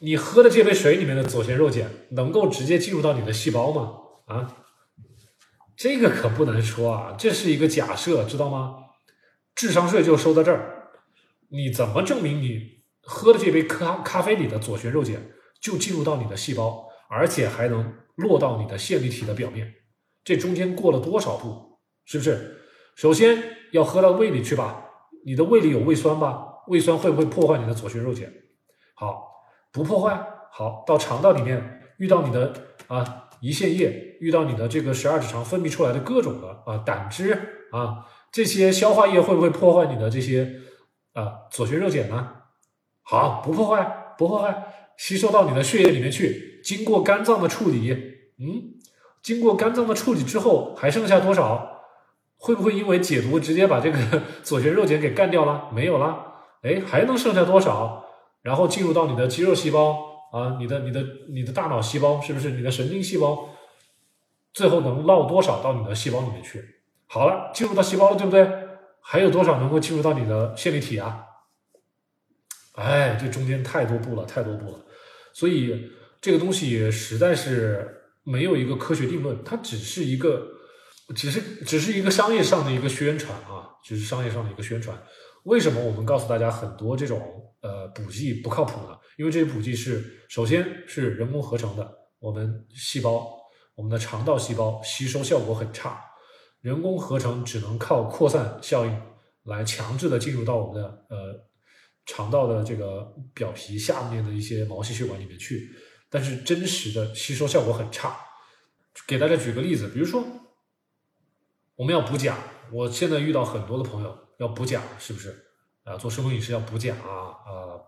[0.00, 3.96] 你喝的这杯水里面的左旋肉碱能够直接进入到你的细胞吗？
[4.26, 4.56] 啊？
[5.80, 8.74] 这个可不能说啊，这是一个假设，知道吗？
[9.54, 10.90] 智商税就收到这儿，
[11.48, 15.14] 你怎么证明你喝的这杯咖咖啡里的左旋肉碱
[15.58, 19.72] 就进入到你的细胞，而且还能落到你的线粒体的表面？
[20.22, 21.78] 这中间过了多少步？
[22.04, 22.58] 是不是？
[22.94, 24.84] 首先要喝到胃里去吧，
[25.24, 26.46] 你的胃里有胃酸吧？
[26.66, 28.30] 胃酸会不会破坏你的左旋肉碱？
[28.92, 29.30] 好，
[29.72, 30.22] 不破坏。
[30.52, 32.52] 好，到肠道里面遇到你的
[32.86, 33.29] 啊。
[33.42, 37.32] 胰腺液遇到你的这个十二指肠分泌出来的各种的啊胆汁
[37.70, 40.60] 啊这些消化液会不会破坏你的这些
[41.14, 42.28] 啊左旋肉碱呢？
[43.02, 44.64] 好，不破坏，不破坏，
[44.96, 47.90] 吸收到你的血液里面去，经过肝脏的处理，
[48.38, 48.78] 嗯，
[49.22, 51.80] 经过肝脏的处理之后还剩下多少？
[52.36, 53.98] 会不会因为解毒直接把这个
[54.42, 55.68] 左旋肉碱给干掉了？
[55.74, 56.24] 没有了，
[56.62, 58.04] 哎，还能剩下多少？
[58.42, 60.09] 然后进入到你的肌肉细胞。
[60.30, 62.50] 啊，你的、你的、你的大脑细胞是不是？
[62.50, 63.48] 你的神经细胞
[64.52, 66.64] 最后能落多少到你的细胞里面去？
[67.06, 68.48] 好了，进入到细胞了，对不对？
[69.00, 71.24] 还有多少能够进入到你的线粒体啊？
[72.74, 74.78] 哎，这中间太多步了，太多步了。
[75.32, 80.46] 所以这个东西实在是没有一个科学定论，它只是一个，
[81.16, 84.96] 只是只是一个商业上的一个宣传啊，只是商业上的一个宣传。
[85.44, 89.00] 为什么我们告诉大家很多这种呃补剂不靠谱的？
[89.16, 93.28] 因为这些补剂是首先是人工合成的，我们细胞
[93.74, 96.00] 我们的肠道细胞吸收效果很差，
[96.60, 99.02] 人工合成只能靠扩散效应
[99.44, 101.48] 来强制的进入到我们的呃
[102.06, 105.70] 肠道的这个表皮下面的一些毛细血管里面去，
[106.08, 108.16] 但是真实的吸收效果很差。
[109.06, 110.24] 给大家举个例子，比如说
[111.76, 112.36] 我们要补钾，
[112.72, 114.16] 我现在遇到很多的朋友。
[114.40, 115.49] 要补钾是不是
[115.84, 115.96] 啊？
[115.96, 117.80] 做生酮饮食要补钾啊，啊，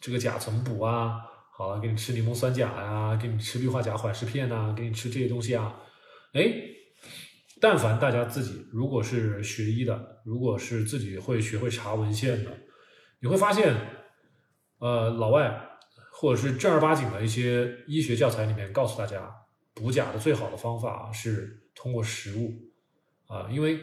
[0.00, 1.20] 这个钾怎么补啊？
[1.54, 5.80] 好了，给你吃柠檬酸钾呀，给你吃氯化钾缓释片呐，给你吃这些东西啊。
[6.32, 6.52] 哎，
[7.60, 12.50] 但凡大家自己如果是学医的，如果是自己会学会查文献的，
[13.20, 13.74] 你会发现，
[14.78, 15.68] 呃，老外
[16.12, 19.30] 或者是正儿八经的一些医学教材里面告诉大家，
[19.74, 22.52] 补钾的最好的方法是通过食物
[23.26, 23.78] 啊，因为。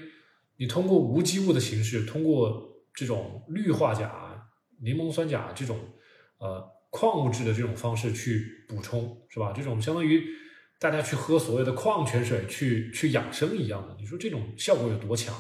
[0.62, 4.50] 你通过无机物的形式，通过这种氯化钾、
[4.82, 5.78] 柠檬酸钾这种
[6.38, 9.54] 呃矿物质的这种方式去补充，是吧？
[9.56, 10.24] 这种相当于
[10.80, 13.96] 大家去喝所谓的矿泉水去去养生一样的。
[14.00, 15.36] 你说这种效果有多强？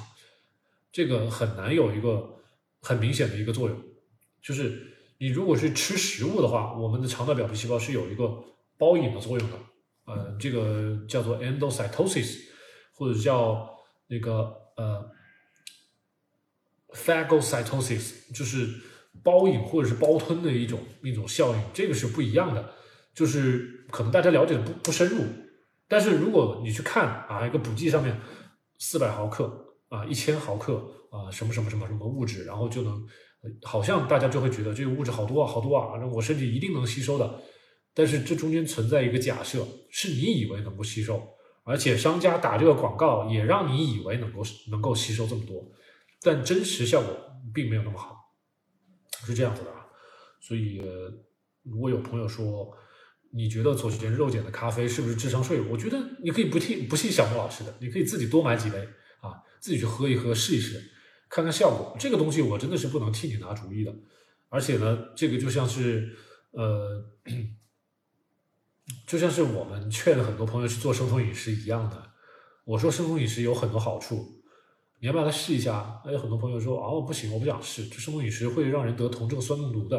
[0.92, 2.40] 这个很难有一个
[2.82, 3.78] 很明显的一个作用。
[4.42, 4.88] 就是
[5.18, 8.44] 你如果是吃食物的话，我们的肠道表皮细胞是有一个
[8.78, 9.58] 包引的作用的，
[10.06, 12.40] 呃，这个叫做 endocytosis，
[12.94, 13.70] 或者叫
[14.08, 14.56] 那个。
[14.78, 15.19] 呃
[16.94, 18.68] ，phagocytosis 就是
[19.24, 22.74] 包引或者是包吞的一种一种效应，这个是不一样的。
[23.14, 25.24] 就是可能大家了解的不不深入，
[25.90, 28.18] 但是如果你去看啊，一个补剂上面
[28.78, 30.76] 四百毫克啊，一千毫克
[31.10, 33.04] 啊，什么什么什么什么物质，然后就能，
[33.64, 37.42] 好像大家就会觉得这个物质好多啊，好多啊，那我身体一定能吸收的。
[37.94, 41.22] 但是这中间存在一个假设，是你以为能够吸收。
[41.66, 45.70] 而且商家打这个广告也让你以为能够能够吸收这么多，
[46.22, 47.16] 但真实效果
[47.54, 48.16] 并没有那么好，
[49.26, 49.86] 是这样子的啊。
[50.42, 50.82] 所以
[51.64, 52.76] 如果有朋友说
[53.32, 55.62] 你觉得左旋肉碱的咖啡是不是智商税？
[55.62, 58.78] 我觉得你可以不听不信小莫老师的，你可以自己多买几杯
[59.22, 60.82] 啊，自己去喝一喝试一试，
[61.30, 61.96] 看看效果。
[62.00, 63.94] 这个东西我真的是不能替你拿主意的。
[64.50, 66.16] 而且呢，这个就像是
[66.52, 67.06] 呃。
[69.06, 72.12] 就像是我们劝很多朋友去做生酮饮食一样的，
[72.66, 74.39] 我说生酮饮食有很多好处，
[75.02, 76.02] 你要不要来试一下？
[76.12, 79.98] 有很多朋友说哦不行，我不想试，这生酮饮食会让人得酮症酸中毒的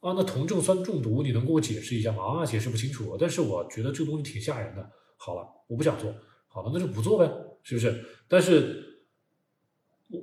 [0.00, 0.12] 啊。
[0.12, 2.24] 那酮症酸中毒，你能给我解释一下吗？
[2.24, 4.90] 啊，解释不清楚，但是我觉得这个东西挺吓人的。
[5.16, 6.12] 好了，我不想做，
[6.48, 7.30] 好了，那就不做呗，
[7.62, 8.04] 是不是？
[8.26, 9.04] 但是，
[10.08, 10.20] 我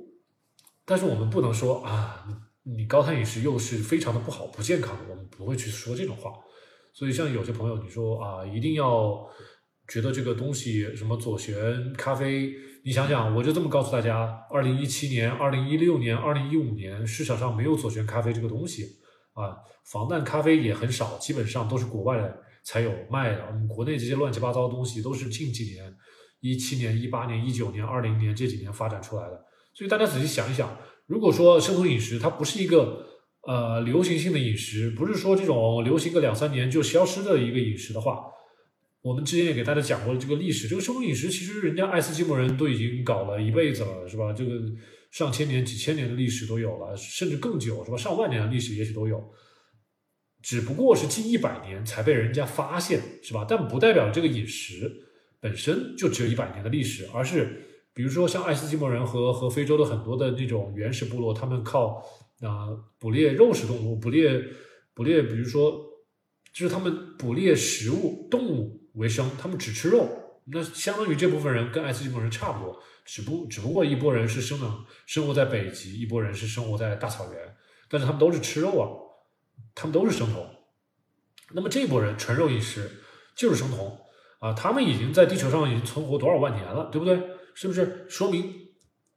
[0.84, 2.26] 但是我们不能说啊，
[2.64, 6.32] 你高碳饮食又是非常的不好、不健康的，我们不会去说这种话。
[6.92, 9.26] 所以像有些朋友，你说啊，一定要。
[9.88, 12.52] 觉得这个东西什么左旋咖啡，
[12.84, 18.84] 你想想，我就这么告诉大家：，二零一七年、二零一六年、二零一五年市场上没有左旋咖啡这个东西
[19.34, 19.56] 啊，
[19.92, 22.34] 防弹咖啡也很少，基本上都是国外
[22.64, 23.46] 才有卖的。
[23.46, 25.94] 我们国内这些乱七八糟的东西都是近几年，
[26.40, 29.44] 一七年、一八年、一九年、二零年这几年发展出来的。
[29.72, 30.76] 所以大家仔细想一想，
[31.06, 33.06] 如果说生酮饮食它不是一个
[33.46, 38.20] 呃流行性的饮食，不是说这种流行个两三年就消失的一个饮食的话。
[39.06, 44.32] 我们之前也给大家讲过了这个历史，这个生物饮食其实人家爱斯基摩人都已经搞了一辈子了，是吧？
[44.32, 44.60] 这个
[45.12, 47.96] 上千年、几千年的历史都有了，甚至更久，是吧？
[47.96, 49.32] 上万年的历史也许都有，
[50.42, 53.46] 只不过是近一百年才被人家发现，是吧？
[53.48, 54.90] 但不代表这个饮食
[55.38, 57.62] 本身就只有一百年的历史，而是
[57.94, 62.04] 比如说像爱斯基摩人和和非洲的很多的那种原始部落，他们靠
[62.40, 62.66] 啊
[62.98, 64.42] 捕猎肉食动物，捕猎
[64.94, 65.80] 捕猎，比如说
[66.52, 68.82] 就是他们捕猎食物动物。
[68.96, 70.08] 为生，他们只吃肉，
[70.46, 77.56] 那相当于这部分人跟爱斯基摩人差不多，只不只不过一波人是生长生活在北极，一波人是生活在大草原，
[77.88, 78.84] 但是他们都是吃肉啊，
[79.74, 80.48] 他们都是生酮。
[81.52, 82.90] 那么这波人纯肉饮食
[83.36, 83.98] 就是生酮
[84.40, 87.20] 啊，他们已经在地球上已经存活多少万年了，对不对？
[87.54, 88.06] 是不是？
[88.08, 88.52] 说明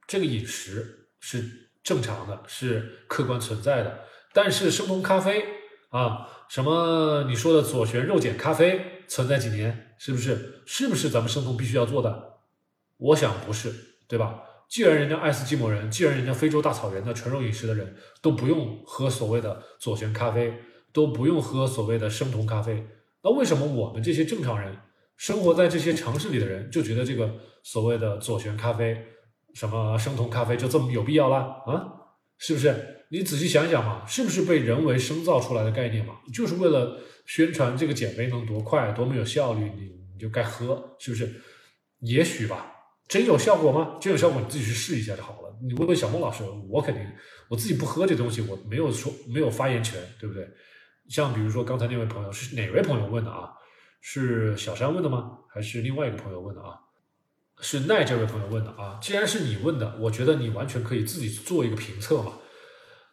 [0.06, 4.04] 这个饮食是正常的，是客观存在的。
[4.32, 5.44] 但是生酮咖啡
[5.90, 8.99] 啊，什么你说的左旋肉碱咖啡？
[9.10, 10.62] 存在几年，是不是？
[10.64, 12.34] 是不是咱们生酮必须要做的？
[12.96, 13.74] 我想不是，
[14.06, 14.40] 对吧？
[14.68, 20.54] 既然人家爱斯基摩人，既然人家非洲大草原的纯肉饮食的人都不用喝所谓的左旋咖啡，
[20.92, 22.86] 都不用喝所谓的生酮咖啡，
[23.24, 24.78] 那为什么我们这些正常人，
[25.16, 27.34] 生活在这些城市里的人，就觉得这个
[27.64, 28.96] 所谓的左旋咖啡、
[29.54, 31.36] 什么生酮咖啡就这么有必要了
[31.66, 32.14] 啊？
[32.38, 32.99] 是不是？
[33.12, 36.14] 你仔细想想嘛，是不是被人为生造出来的概念嘛？
[36.32, 41.28] 就是为了宣传这个减肥能多快，多么有效率，你你就该喝，是不是？
[42.00, 42.72] 也许吧，
[43.08, 43.98] 真有效果吗？
[44.00, 45.58] 真有效果，你自己去试一下就好了。
[45.60, 47.04] 你问问小孟老师，我肯定
[47.48, 50.48] 我自己不喝这东西，我没有说没有发言权，对不对？
[51.08, 53.50] 像比如说刚才那位朋友是哪位朋友问的啊？
[54.00, 55.38] 是小山问的吗？
[55.52, 56.78] 还是另外一个朋友问的啊？
[57.60, 58.98] 是奈这位朋友问的啊？
[59.02, 62.34] 既然是你问的，我觉得你完全可以自己做一个评测嘛。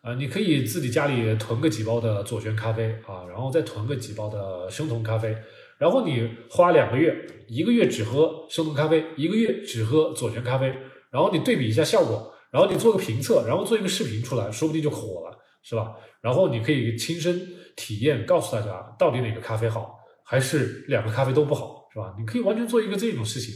[0.02, 5.36] 啊，你可以自己家里囤个几包的左旋咖啡啊，然后再囤个几包的生酮咖啡，
[5.78, 7.14] 然后你花两个月，
[7.48, 10.68] 一个月只喝生酮咖啡，一个月只喝左旋咖啡，
[11.12, 15.94] 然后你对比一下效果，然后你做个评测，然后做一个视频出来，说不定就火了，是吧？
[16.22, 17.42] 然后你可以亲身
[17.76, 22.16] 体验，告诉大家到底哪个咖啡好，还是两个咖啡都不好，是吧？
[22.18, 23.54] 你可以完全做一个这种事情。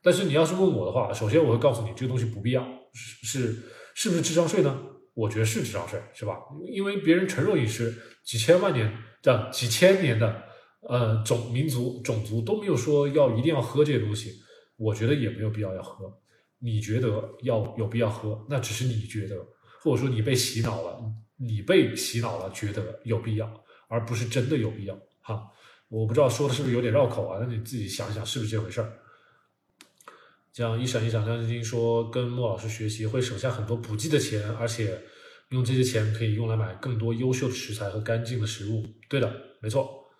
[0.00, 3.52] 但是你要是问我的话，首先我会告诉你，这个东西不必要，是
[3.94, 4.78] 是不是智商税呢？
[5.18, 6.38] 我觉得是智商税，是吧？
[6.72, 7.92] 因为别人纯肉饮食
[8.22, 8.88] 几千万年
[9.20, 10.44] 的、几千年的，
[10.88, 14.32] 呃，种民族种族都没有说要一定要喝这些东西，
[14.76, 16.08] 我觉得也没有必要要喝。
[16.60, 19.36] 你觉得要有必要喝，那只是你觉得，
[19.82, 21.00] 或者说你被洗脑了，
[21.36, 24.96] 你被洗脑了，觉得有必要，而不是真的有必要。
[25.20, 25.42] 哈，
[25.88, 27.38] 我不知道说的是不是有点绕口啊？
[27.40, 28.92] 那你自己想想是不是这回事儿？
[30.52, 35.00] 像一闪一闪亮晶晶说，跟莫老师学习会省下很多补剂的钱，而且
[35.50, 38.84] 用这些钱可以用来买更多优秀的食材和干净的食物。
[39.08, 40.10] 对的，没错。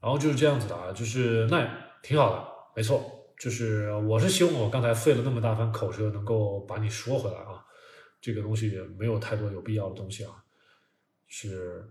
[0.00, 1.66] 然后就是这样子的啊，就是那
[2.02, 2.46] 挺好的，
[2.76, 3.08] 没错。
[3.38, 7.64] 就是我是希望我刚才费了那么大番口舌，能够把你说回来啊。
[8.20, 10.44] 这个东西没有太多有必要的东西啊，
[11.26, 11.82] 是。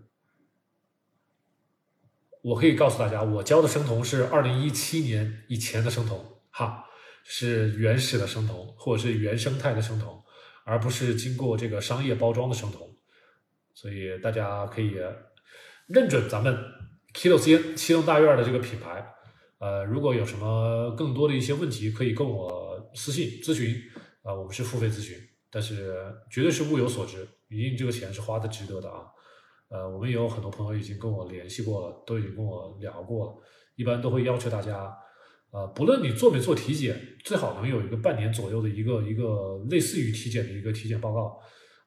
[2.42, 6.84] 我可以告诉大家，我教的生酮是二零一七年以前的生酮，哈，
[7.24, 10.22] 是原始的生酮，或者是原生态的生酮，
[10.64, 12.94] 而不是经过这个商业包装的生酮。
[13.74, 14.96] 所以大家可以
[15.86, 16.54] 认准咱们
[17.14, 19.06] Kilo C 七栋大院的这个品牌。
[19.58, 23.74] 呃，如果有什么更多的一些问题，可以跟我私信咨询。
[24.22, 25.16] 啊，我们是付费咨询，
[25.50, 25.96] 但是
[26.30, 29.06] 绝对是物有所值，一定这个钱是花的值得的啊。
[29.72, 33.32] 呃，我们也有很多朋友已经跟我联系过了，都已经跟我聊过了。
[33.74, 34.94] 一般都会要求大家，
[35.50, 41.38] 呃，不论你做没做体检，最好能有一个半年左右的一个一个类似于体检的一个体检报告，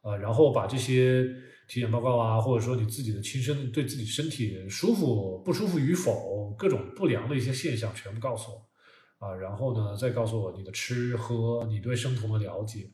[0.02, 1.24] 呃，然后把这些
[1.70, 12.90] 体检报告啊，或者说你自己的亲身对自己身体舒服不舒服与否，各种不良的一些现象全部告诉我，啊，然后呢再告诉我你的吃喝，你对生酮的了解，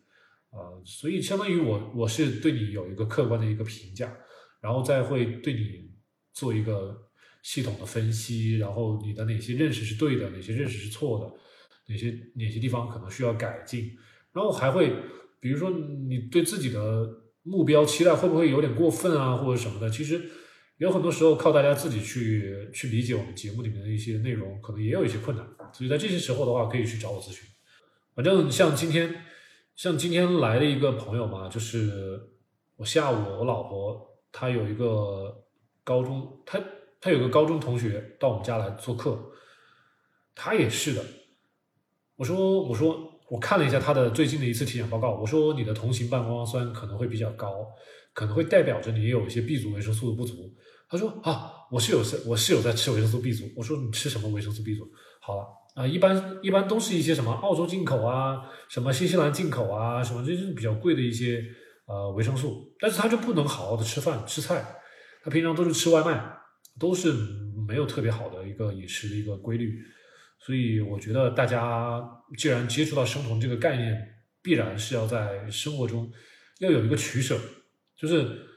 [0.50, 4.14] 啊，所以相当于我我是对你有一个客观的一个评价，
[4.62, 5.92] 然后再会对你
[6.34, 7.10] 做一个
[7.44, 13.92] 系统的分析，然后你的哪些认识是对的，哪些认识是错的，哪些哪些地方可能需要改进，
[14.32, 14.94] 然后还会
[15.40, 17.10] 比如说你对自己的
[17.44, 20.22] 目标期待会不会有点过分啊，或者什么的，其实。
[20.78, 27.48] 有很多时候靠大家自己去去理解我们节目里面的一些内容，可能也有一些困难，所以在这些时候的话，可以去找我咨询。
[28.16, 29.14] 反正像今天，
[29.76, 32.20] 像今天来的一个朋友嘛，就是
[32.78, 35.44] 我下午我老婆他有一个
[35.84, 36.60] 高中，他
[37.00, 39.20] 他有个高中同学到我们家来做客，
[40.36, 41.04] 他也是的。
[42.16, 47.68] 我说我说我看了一下他的最近的一次体检报告，我说你的同型半胱氨酸可能会比较高，
[48.14, 50.54] 可能会代表着你有一些 B 族维生素的不足。
[50.88, 53.46] 他说啊，我是有在，我是有在吃维生素 B 族。
[53.56, 54.86] 我说你吃什么维生素 B 族？
[55.22, 61.42] 好了啊，一般一般都是一些什么澳洲进口啊，什么新西兰进口啊，什么这是比较贵的一些
[61.92, 62.74] 呃维生素。
[62.80, 64.64] 但是他就不能好好的吃饭吃菜，
[65.24, 66.24] 他平常都是吃外卖，
[66.80, 67.12] 都是
[67.68, 69.78] 没有特别好的一个饮食的一个规律。
[70.40, 72.02] 所以我觉得大家
[72.38, 74.02] 既然接触到生酮这个概念，
[74.42, 76.10] 必然是要在生活中
[76.60, 77.38] 要有一个取舍，
[77.98, 78.48] 就是。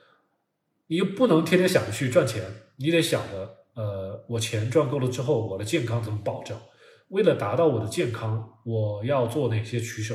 [0.86, 2.42] 你又不能天天想着去赚钱，
[2.76, 6.54] 你得想着，呃，我钱赚够了之后，我的健康怎么保证？
[7.08, 10.14] 为了达到我的健康，我要做哪些取舍？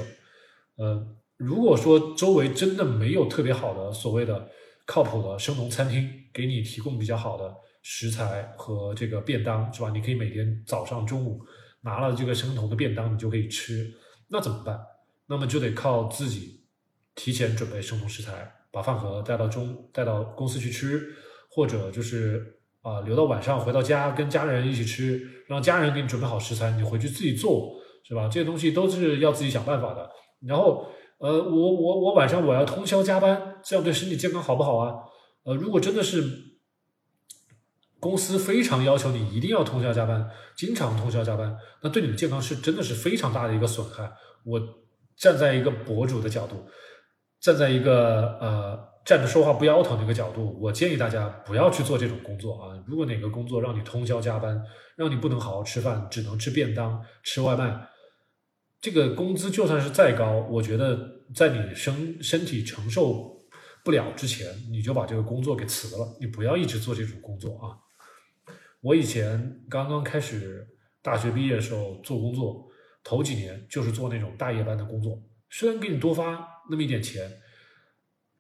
[0.76, 1.04] 呃，
[1.40, 4.50] 如果说周围真的没有特别好的所谓的
[4.86, 9.90] 靠谱的生酮餐厅，给你提供比较好的食材和这个便当，是吧？
[9.90, 11.40] 你可以每天早上、中午
[11.82, 13.90] 拿了这个生酮的便当，你就可以吃，
[14.28, 14.78] 那怎么办？
[15.28, 16.66] 那么就得靠自己
[17.16, 18.54] 提前准备生酮食材。
[18.72, 21.12] 把饭盒带到中带到公司去吃，
[21.50, 28.28] 或者就是啊留到晚上回到家跟家人一起吃，让家人给你准备好食材，你回去自己做，是吧？
[28.28, 30.08] 这些东西都是要自己想办法的。
[30.46, 30.88] 然后
[31.20, 34.96] 呃，我我我晚上我要通宵加班，这样对身体健康好不好啊？
[35.44, 36.24] 呃，如果真的是
[38.00, 44.12] 公司非常要求你一定要通宵加班，经常通宵加班，那对你的健康是真的是非常大的一个损害。
[44.44, 44.60] 我
[45.16, 46.66] 站在一个博主的角度。
[47.42, 52.76] 站在一个呃站着说话不腰疼的一个角度，我建议大家不要去做这种工作啊！
[52.86, 54.62] 如果哪个工作让你通宵加班，
[54.98, 57.66] 让你不能好好吃饭，只能吃便当、吃外卖，
[58.82, 63.46] 这个工资就算是再高，我觉得在你身身体承受
[63.84, 67.78] 不了之前，你就把这个工作给辞了，你不要一直做这种工作啊！
[68.82, 70.68] 我以前刚刚开始
[71.02, 72.68] 大学毕业的时候做工作，
[73.04, 76.48] 头几年就是做那种大夜班的工作，虽然给你多发。
[76.72, 77.28] 那么一点钱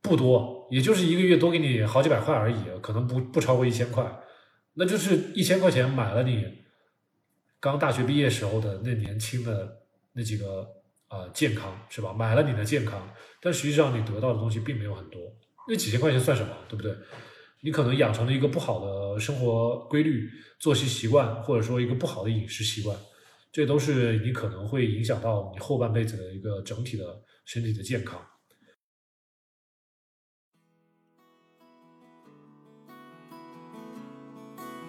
[0.04, 4.06] 不多，也就是一个月多给你好几百块而已，可能不不超过一千块，
[4.76, 6.46] 那就是一千块钱买了你
[7.60, 9.79] 刚大学毕业时候的那年轻的
[10.14, 10.68] 那几个
[11.08, 12.14] 啊健康是吧？
[12.14, 13.10] 买了你的健康，
[13.42, 15.22] 但实际上你得到的东西并没有很多，
[15.68, 16.96] 那几千块钱算什么，对不对？
[17.62, 20.30] 你可能养成了一个不好的生活规律、
[20.60, 22.98] 作息习惯，或者说一个不好的饮食习惯，
[23.52, 27.24] 这都是你可能会影响到你后半辈子的一个整体的。
[27.52, 28.22] 身体的健康。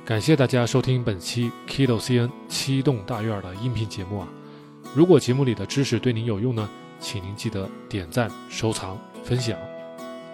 [0.04, 4.28] 感谢大家收听本期 Kido CN 七栋大院的音频节目啊！
[4.92, 6.68] 如果节目里的知识对您有用呢，
[6.98, 9.56] 请您记得点赞、收藏、分享。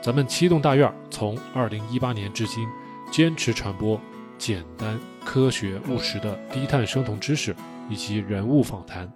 [0.00, 2.66] 咱们七栋大院从二零一八年至今，
[3.12, 4.00] 坚持传播
[4.38, 7.54] 简单、科学、务实的低碳生酮知识
[7.90, 9.12] 以及人物访谈。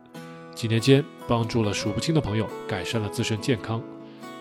[0.54, 3.82] 几年间，帮助了数不清的朋友改善了自身健康，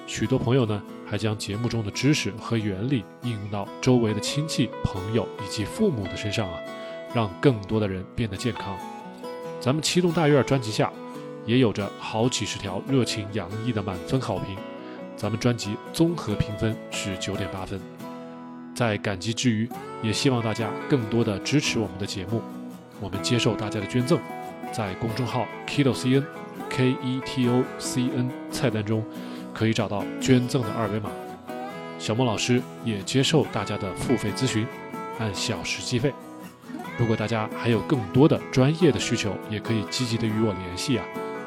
[0.05, 6.59] 许多朋友呢还将节目中的知识和原理应用到周围的亲戚、朋友以及父母的身上啊，
[7.13, 8.77] 让更多的人变得健康。
[9.59, 10.91] 咱们七栋大院专辑下
[11.45, 14.55] 也有着好几十条热情洋溢的满分好评，
[15.17, 17.79] 咱们专辑综合评分是九点八分。
[18.73, 19.67] 在感激之余，
[20.01, 22.41] 也希望大家更多的支持我们的节目，
[23.01, 24.17] 我们接受大家的捐赠。
[24.71, 26.23] 在公众号 Keto CN
[26.69, 29.03] K E T O C N 菜单中，
[29.53, 31.09] 可以找到捐赠的二维码。
[31.97, 34.65] 小莫老师也接受大家的付费咨询，
[35.19, 36.13] 按小时计费。
[36.99, 41.05] 如果大家还有更多的专业的需求，也可以积极的与我联系啊。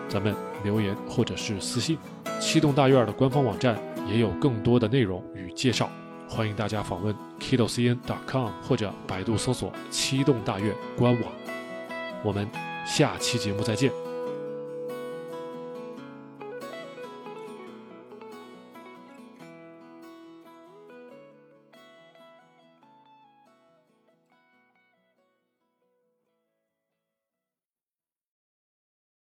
[0.09, 0.35] 咱们
[0.65, 1.99] 留言或者是私信。
[2.41, 3.79] 七栋大院的官方网站
[4.09, 5.89] 也有更多的内容与介绍，
[6.29, 11.31] 欢迎大家访问 KetoCN.com 或者百度搜索七栋大院官网。
[12.25, 12.49] 我们。
[12.85, 14.12] 下期节目再见。